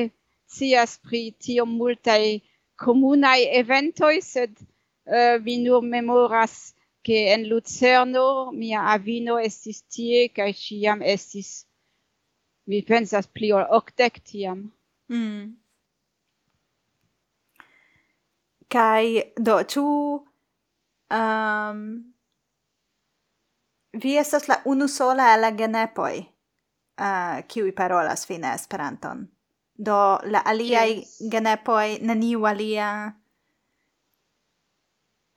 [0.49, 2.39] scias pri tiom multaj
[2.82, 6.74] komunaj eventoj, sed uh, mi nur memoras
[7.08, 11.64] che en Lucerno mia avino estis tie, kai ciam estis,
[12.68, 14.66] mi pensas, pli ol octec tiam.
[15.08, 15.53] Mm.
[18.68, 19.86] Kai do tu
[21.20, 21.80] um,
[24.03, 29.30] vi estas la unu sola el la genepoi uh, kiui parolas fine Esperanton.
[29.80, 31.16] Do la aliai yes.
[31.32, 32.91] genepoi neniu alia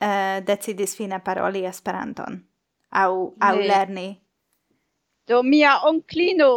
[0.01, 2.41] uh, decidis fine paroli Esperanton
[2.91, 3.67] au au ne.
[3.69, 4.09] lerni.
[5.27, 6.51] Do mia onklino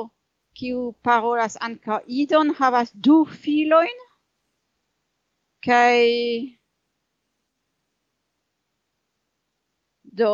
[0.58, 3.98] kiu parolas anka idon havas du filoin
[5.66, 6.04] kai
[10.20, 10.34] do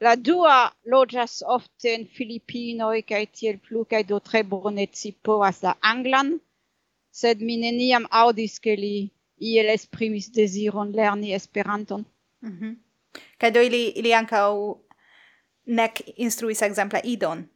[0.00, 0.58] la dua
[0.92, 6.28] lojas ofte en Filipinoj kaj tiel plu kaj do tre bone ci povas la anglan
[7.20, 8.96] sed mi neniam audis ke li
[9.50, 12.04] iel esprimis deziron lerni Esperanton.
[12.40, 12.76] Mm -hmm.
[13.38, 14.74] Kaj do ili, ili ankaŭ
[15.66, 17.48] nek instruis ekzemple idon?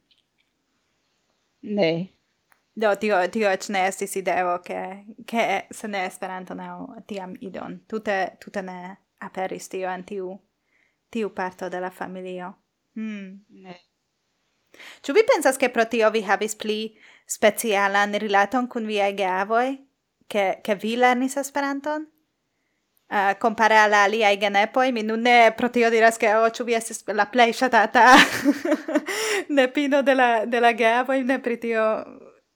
[1.61, 2.07] Ne.
[2.75, 6.67] Do, tio, tio eĉ ne estis ideo, ke, ke se ne Esperanto ne
[7.07, 7.79] tiam idon.
[7.87, 10.39] Tute, tute ne aperis tio en tiu,
[11.09, 12.53] tiu parto de la familio.
[12.95, 13.45] Hmm.
[13.49, 13.79] Ne.
[15.05, 16.77] Ĉu vi pensas ke pro tio vi havis pli
[17.29, 19.77] specialan rilaton kun viaj geavoj?
[20.27, 22.07] Ke, ke vi lernis Esperanton?
[23.13, 26.73] uh, compare alla aliai genepoi, mi nun ne pro tio diras che oh, ciu vi
[26.73, 28.15] estis la plei shatata
[29.57, 31.85] nepino de la, de la geavoi, ne pri tio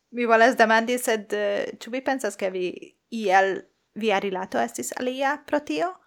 [0.10, 2.68] mi voles demandi, sed uh, ciu vi pensas che vi
[3.10, 3.62] iel
[3.94, 6.00] via rilato estis alia pro tio?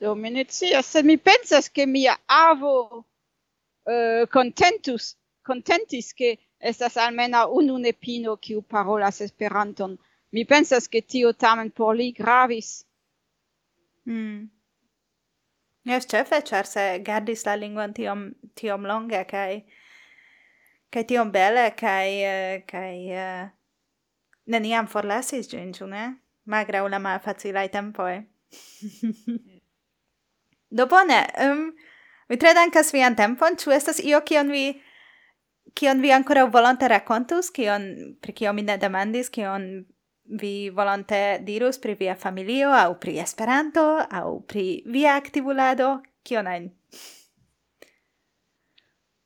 [0.00, 3.04] Do, mi ne cia sed mi pensas che mia avo
[3.84, 9.98] uh, contentus, contentis che estas almena unu nepino kiu parolas Esperanton.
[10.32, 12.86] Mi pensas che tio tamen por li gravis,
[14.08, 14.50] Mm.
[15.84, 19.64] Jes, ĉefe, char se gardis la lingvon tiom, tiom longe, kai,
[20.94, 23.50] kai tiom bele, kai, kai, eh, uh, eh,
[24.46, 26.14] neniam forlasis gin, ciu ne?
[26.46, 28.22] Malgraŭ la facilai tempoj.
[30.76, 31.72] Do bone, um,
[32.28, 34.82] mi tre dankas vian tempon, ciu estas io kion vi
[35.74, 39.84] kion vi ancora volonte racontus, kion pri kion mi ne demandis, kion
[40.40, 43.84] vi volonte dirus pri via familio au pri Esperanto
[44.20, 46.70] au pri via activulado, kion ajn?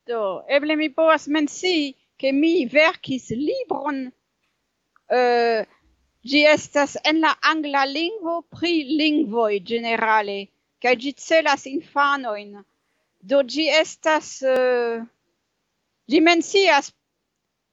[0.06, 4.06] Do, eble mi povas mensi ke mi verkis libron
[5.10, 5.74] eh, uh,
[6.26, 10.38] Gi estas en la angla lingvo pri lingvoj generale,
[10.82, 12.56] kaj gi celas infanoin.
[13.30, 14.30] Do gi estas...
[14.42, 15.04] Eh, uh,
[16.10, 16.90] gi mencias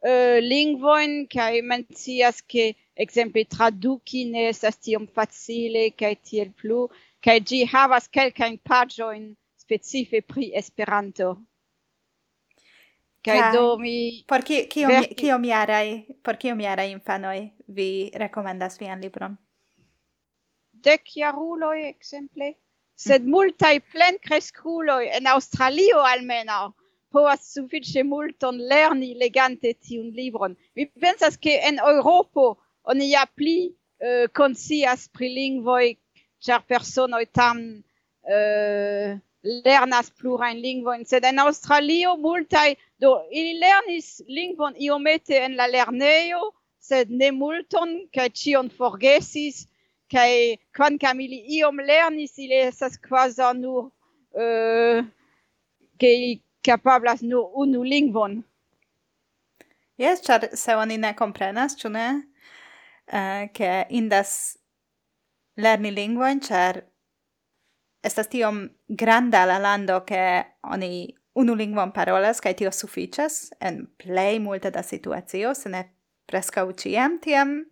[0.03, 2.73] eh, lingvoin kai mencias ke
[3.05, 6.81] exemple traduki ne estas tiom facile kaj tiel plu
[7.23, 9.25] kaj ĝi havas kelkajn paĝojn
[9.63, 11.29] specife pri Esperanto.
[13.23, 15.15] Kaj do mi por ki kio verki...
[15.21, 17.37] kio mi arai por kio mi arai infanoj
[17.77, 17.87] vi
[18.23, 19.37] rekomendas vian libron.
[20.83, 22.49] Dek jarulo ekzemple,
[22.99, 23.31] sed mm.
[23.31, 26.65] multaj plenkreskuloj en Australio almenaŭ
[27.13, 30.57] poas suffice multon lerni legante tiun libron.
[30.75, 35.97] Mi pensas che en Europa on ia pli uh, consias pri lingvoi,
[36.43, 37.59] char personoi tam
[38.25, 39.13] uh,
[39.65, 46.51] lernas plurain lingvoi, sed en Australio multai, do, ili lernis lingvon iomete en la lerneio,
[46.83, 49.67] sed ne multon, cae cion forgesis,
[50.11, 53.91] cae quancam ili iom lernis, ili esas quasi nur
[54.35, 55.03] uh,
[56.63, 58.43] capablas nur unu lingvon.
[59.97, 62.07] Yes, char se oni ne comprenas, ĉu ne,
[63.07, 64.57] eh, uh, che indas
[65.57, 66.81] lerni lingvojn, char
[68.03, 74.39] estas tiom granda la lando che oni unu lingvon parolas cae tio sufiĉas en plei
[74.39, 75.83] multe da situatio, se ne
[76.25, 77.63] presca uciem tiam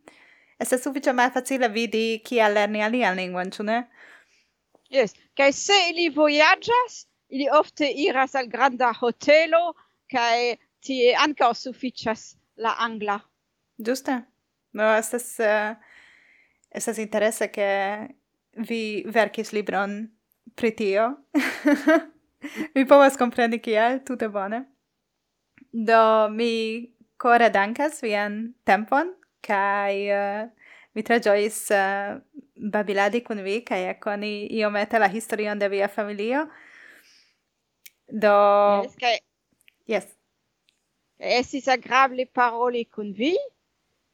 [0.59, 3.87] estas mai facile vidi kiel lerni alian lingvon, ĉu ne?
[4.89, 9.73] Jes, kaj se ili vojaĝas, ili ofte iras al granda hotelo
[10.11, 13.19] kaj tie ankaŭ sufiĉas la angla.
[13.79, 14.21] Ĝuste.
[14.77, 15.75] No estas uh,
[16.71, 17.69] estas interesse ke
[18.67, 20.03] vi verkis libron
[20.55, 21.07] pri tio.
[22.75, 24.65] mi povas kompreni kial tute bone.
[25.71, 29.13] Do mi kore dankas vian tempon
[29.45, 35.09] kai uh, eh, mi tre ĝojis eh, uh, babiladi kun vi kai ekoni iomete la
[35.09, 36.47] historion de via familio.
[38.11, 38.83] Do...
[38.83, 39.19] Yes, kai...
[39.87, 40.07] Yes.
[41.19, 43.35] Estis agrable paroli kun vi,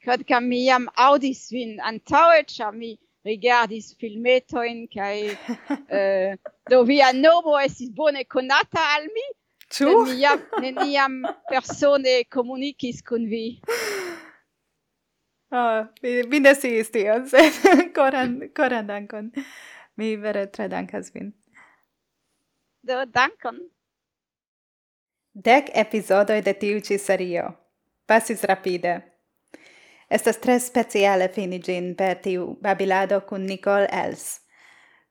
[0.05, 6.35] hodca mi jam audis vin antaŭe, ĉar mi rigardis filmetoin, kai uh, eh,
[6.69, 9.25] do via nomo esis bone konata al mi.
[9.73, 9.87] Ĉu?
[10.07, 11.17] Neniam, neniam
[11.49, 13.45] persone komunikis kun vi.
[15.51, 19.31] Oh, mi, mi ne siis tion, sed koran, koran dankon.
[19.97, 21.33] Mi vere tre dankas vin.
[22.87, 23.59] Do, dankon.
[25.38, 27.43] Dec episodoi de tiu ci serio.
[28.05, 28.93] Passis rapide.
[30.09, 34.39] Estas tre speciale finigin per tiu babilado cun Nicole Els.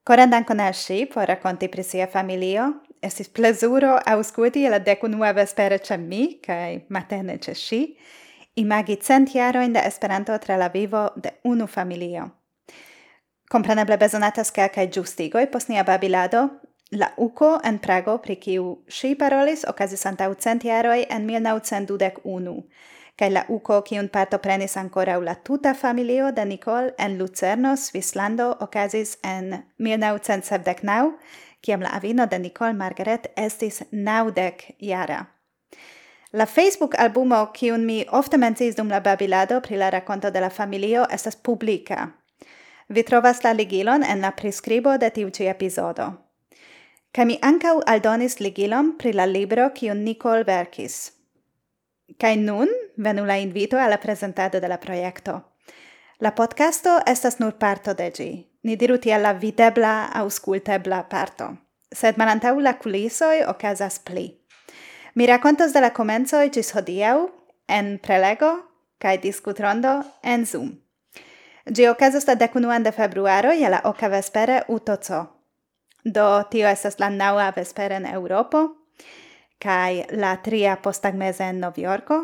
[0.02, 2.82] Coran dankon al si por raconti pri sia familio.
[3.00, 7.96] Estis plezuro ausculti la decunua vespere ce mi, cae matene ce si,
[8.54, 12.32] imagi cent jaroin de Esperanto tra la vivo de unu familio.
[13.48, 16.50] Compreneble besonatas calcae giustigoi post nia babilado,
[16.90, 22.52] La uco en Prago, pri kiu ŝi parolis, okazis antaŭ cent jaroj en 1921,
[23.18, 29.16] kaj la uco kiun partoprenis ankoraŭ la tuta familio de Nicole en Lucerno, Svislando, okazis
[29.24, 31.16] en 1979,
[31.60, 35.24] kiam la avino de Nicole Margaret estis naŭdek jara.
[36.32, 40.50] La Facebook albumo, kiun mi ofte menciis dum la babilado pri la rakonto de la
[40.50, 42.12] familio, estas publika.
[42.88, 46.25] Vi trovas la ligilon en la priskribo de tiu ĉi epizodo.
[47.16, 51.12] Ca mi ancau aldonis ligilom pri la libro kiun Nicole verkis.
[52.20, 55.40] Kai nun venu la invito alla presentado de la proiecto.
[56.20, 58.46] La podcasto estas nur parto de gi.
[58.62, 61.56] Ni diru tia la videbla, auscultebla parto.
[61.90, 64.26] Sed malantaŭ la culisoi ocasas pli.
[65.14, 67.30] Mi racontos de la komencoj gis hodiau,
[67.66, 68.52] en prelego
[68.98, 70.68] cae discutrondo en Zoom.
[71.72, 75.35] Gi okazos la decunuan de februaro e la oca vespere utoco
[76.06, 78.62] Do tio estas la naŭa vespere en Eŭropo
[79.62, 82.18] kaj la tria posttagmeze en Novjorko,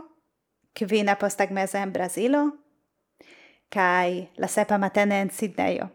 [0.78, 2.42] kvina posttagmeze en Brazilo
[3.72, 5.88] kaj la sepa matene en Sidnejo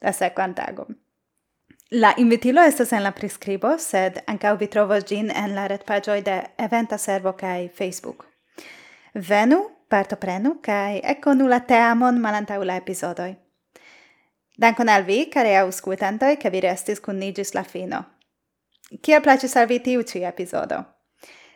[0.00, 0.96] la sekvan tagon.
[1.90, 6.36] La invitilo estas en la priskribo, sed ankaŭ vi trovos ĝin en la retpaĝoj de
[6.60, 8.26] Eventa Servo kaj Facebook.
[9.14, 13.30] Venu, partoprenu kaj ekkonu la teamon malantaŭ la epizodoj.
[14.58, 18.04] Dankon al vi, care auscultantoi, che vi restis cun nigis la fino.
[19.00, 20.84] Cia placis al vi tiu ci episodo?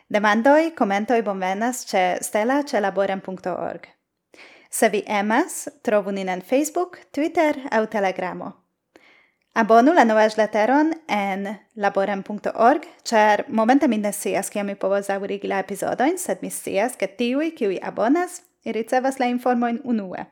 [0.07, 3.87] Demandoi, commentoi bonvenas ce stella.celaboren.org.
[4.69, 8.53] Se vi emas, trovu nin en Facebook, Twitter au Telegramo.
[9.53, 15.59] Abonu la newsletteron en laborem.org, cer momente mi ne sias, kiam mi povos aurigi la
[15.59, 20.25] episodoin, sed mi sias, ke tiui, kiui abonas, ricevas la informoin unue.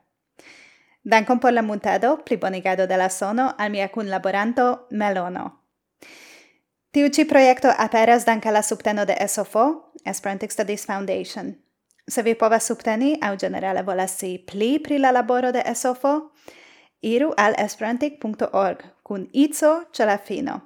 [1.03, 5.61] Dankon por la muntado, plibonigado de la sono al mia kunlaboranto Melono.
[6.91, 11.55] Tiu ci proiecto aperas danke la subteno de SOFO, Esperantic Studies Foundation.
[12.07, 16.31] Se vi povas subteni au generale volas scii pli pri la laboro de SOFO,
[16.99, 20.61] iru al esperantic.org cun ico ce la fino.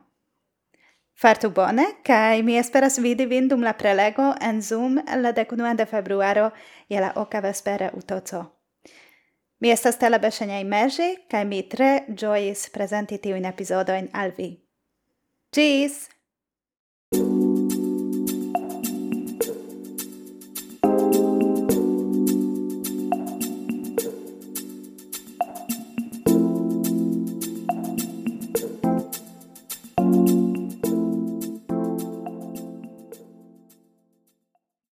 [1.13, 5.85] Fartu bone, kai mi esperas vidi vin dum la prelego en Zoom la 19 de
[5.85, 6.51] februaro
[6.89, 8.54] je la oca vespere utoco.
[9.59, 11.91] Mi estas Stella Beŝeniaj Meĝi kaj mi tre
[12.21, 14.49] ĝojis prezenti tiujn epizodojn al vi.
[15.55, 16.14] Ĝis!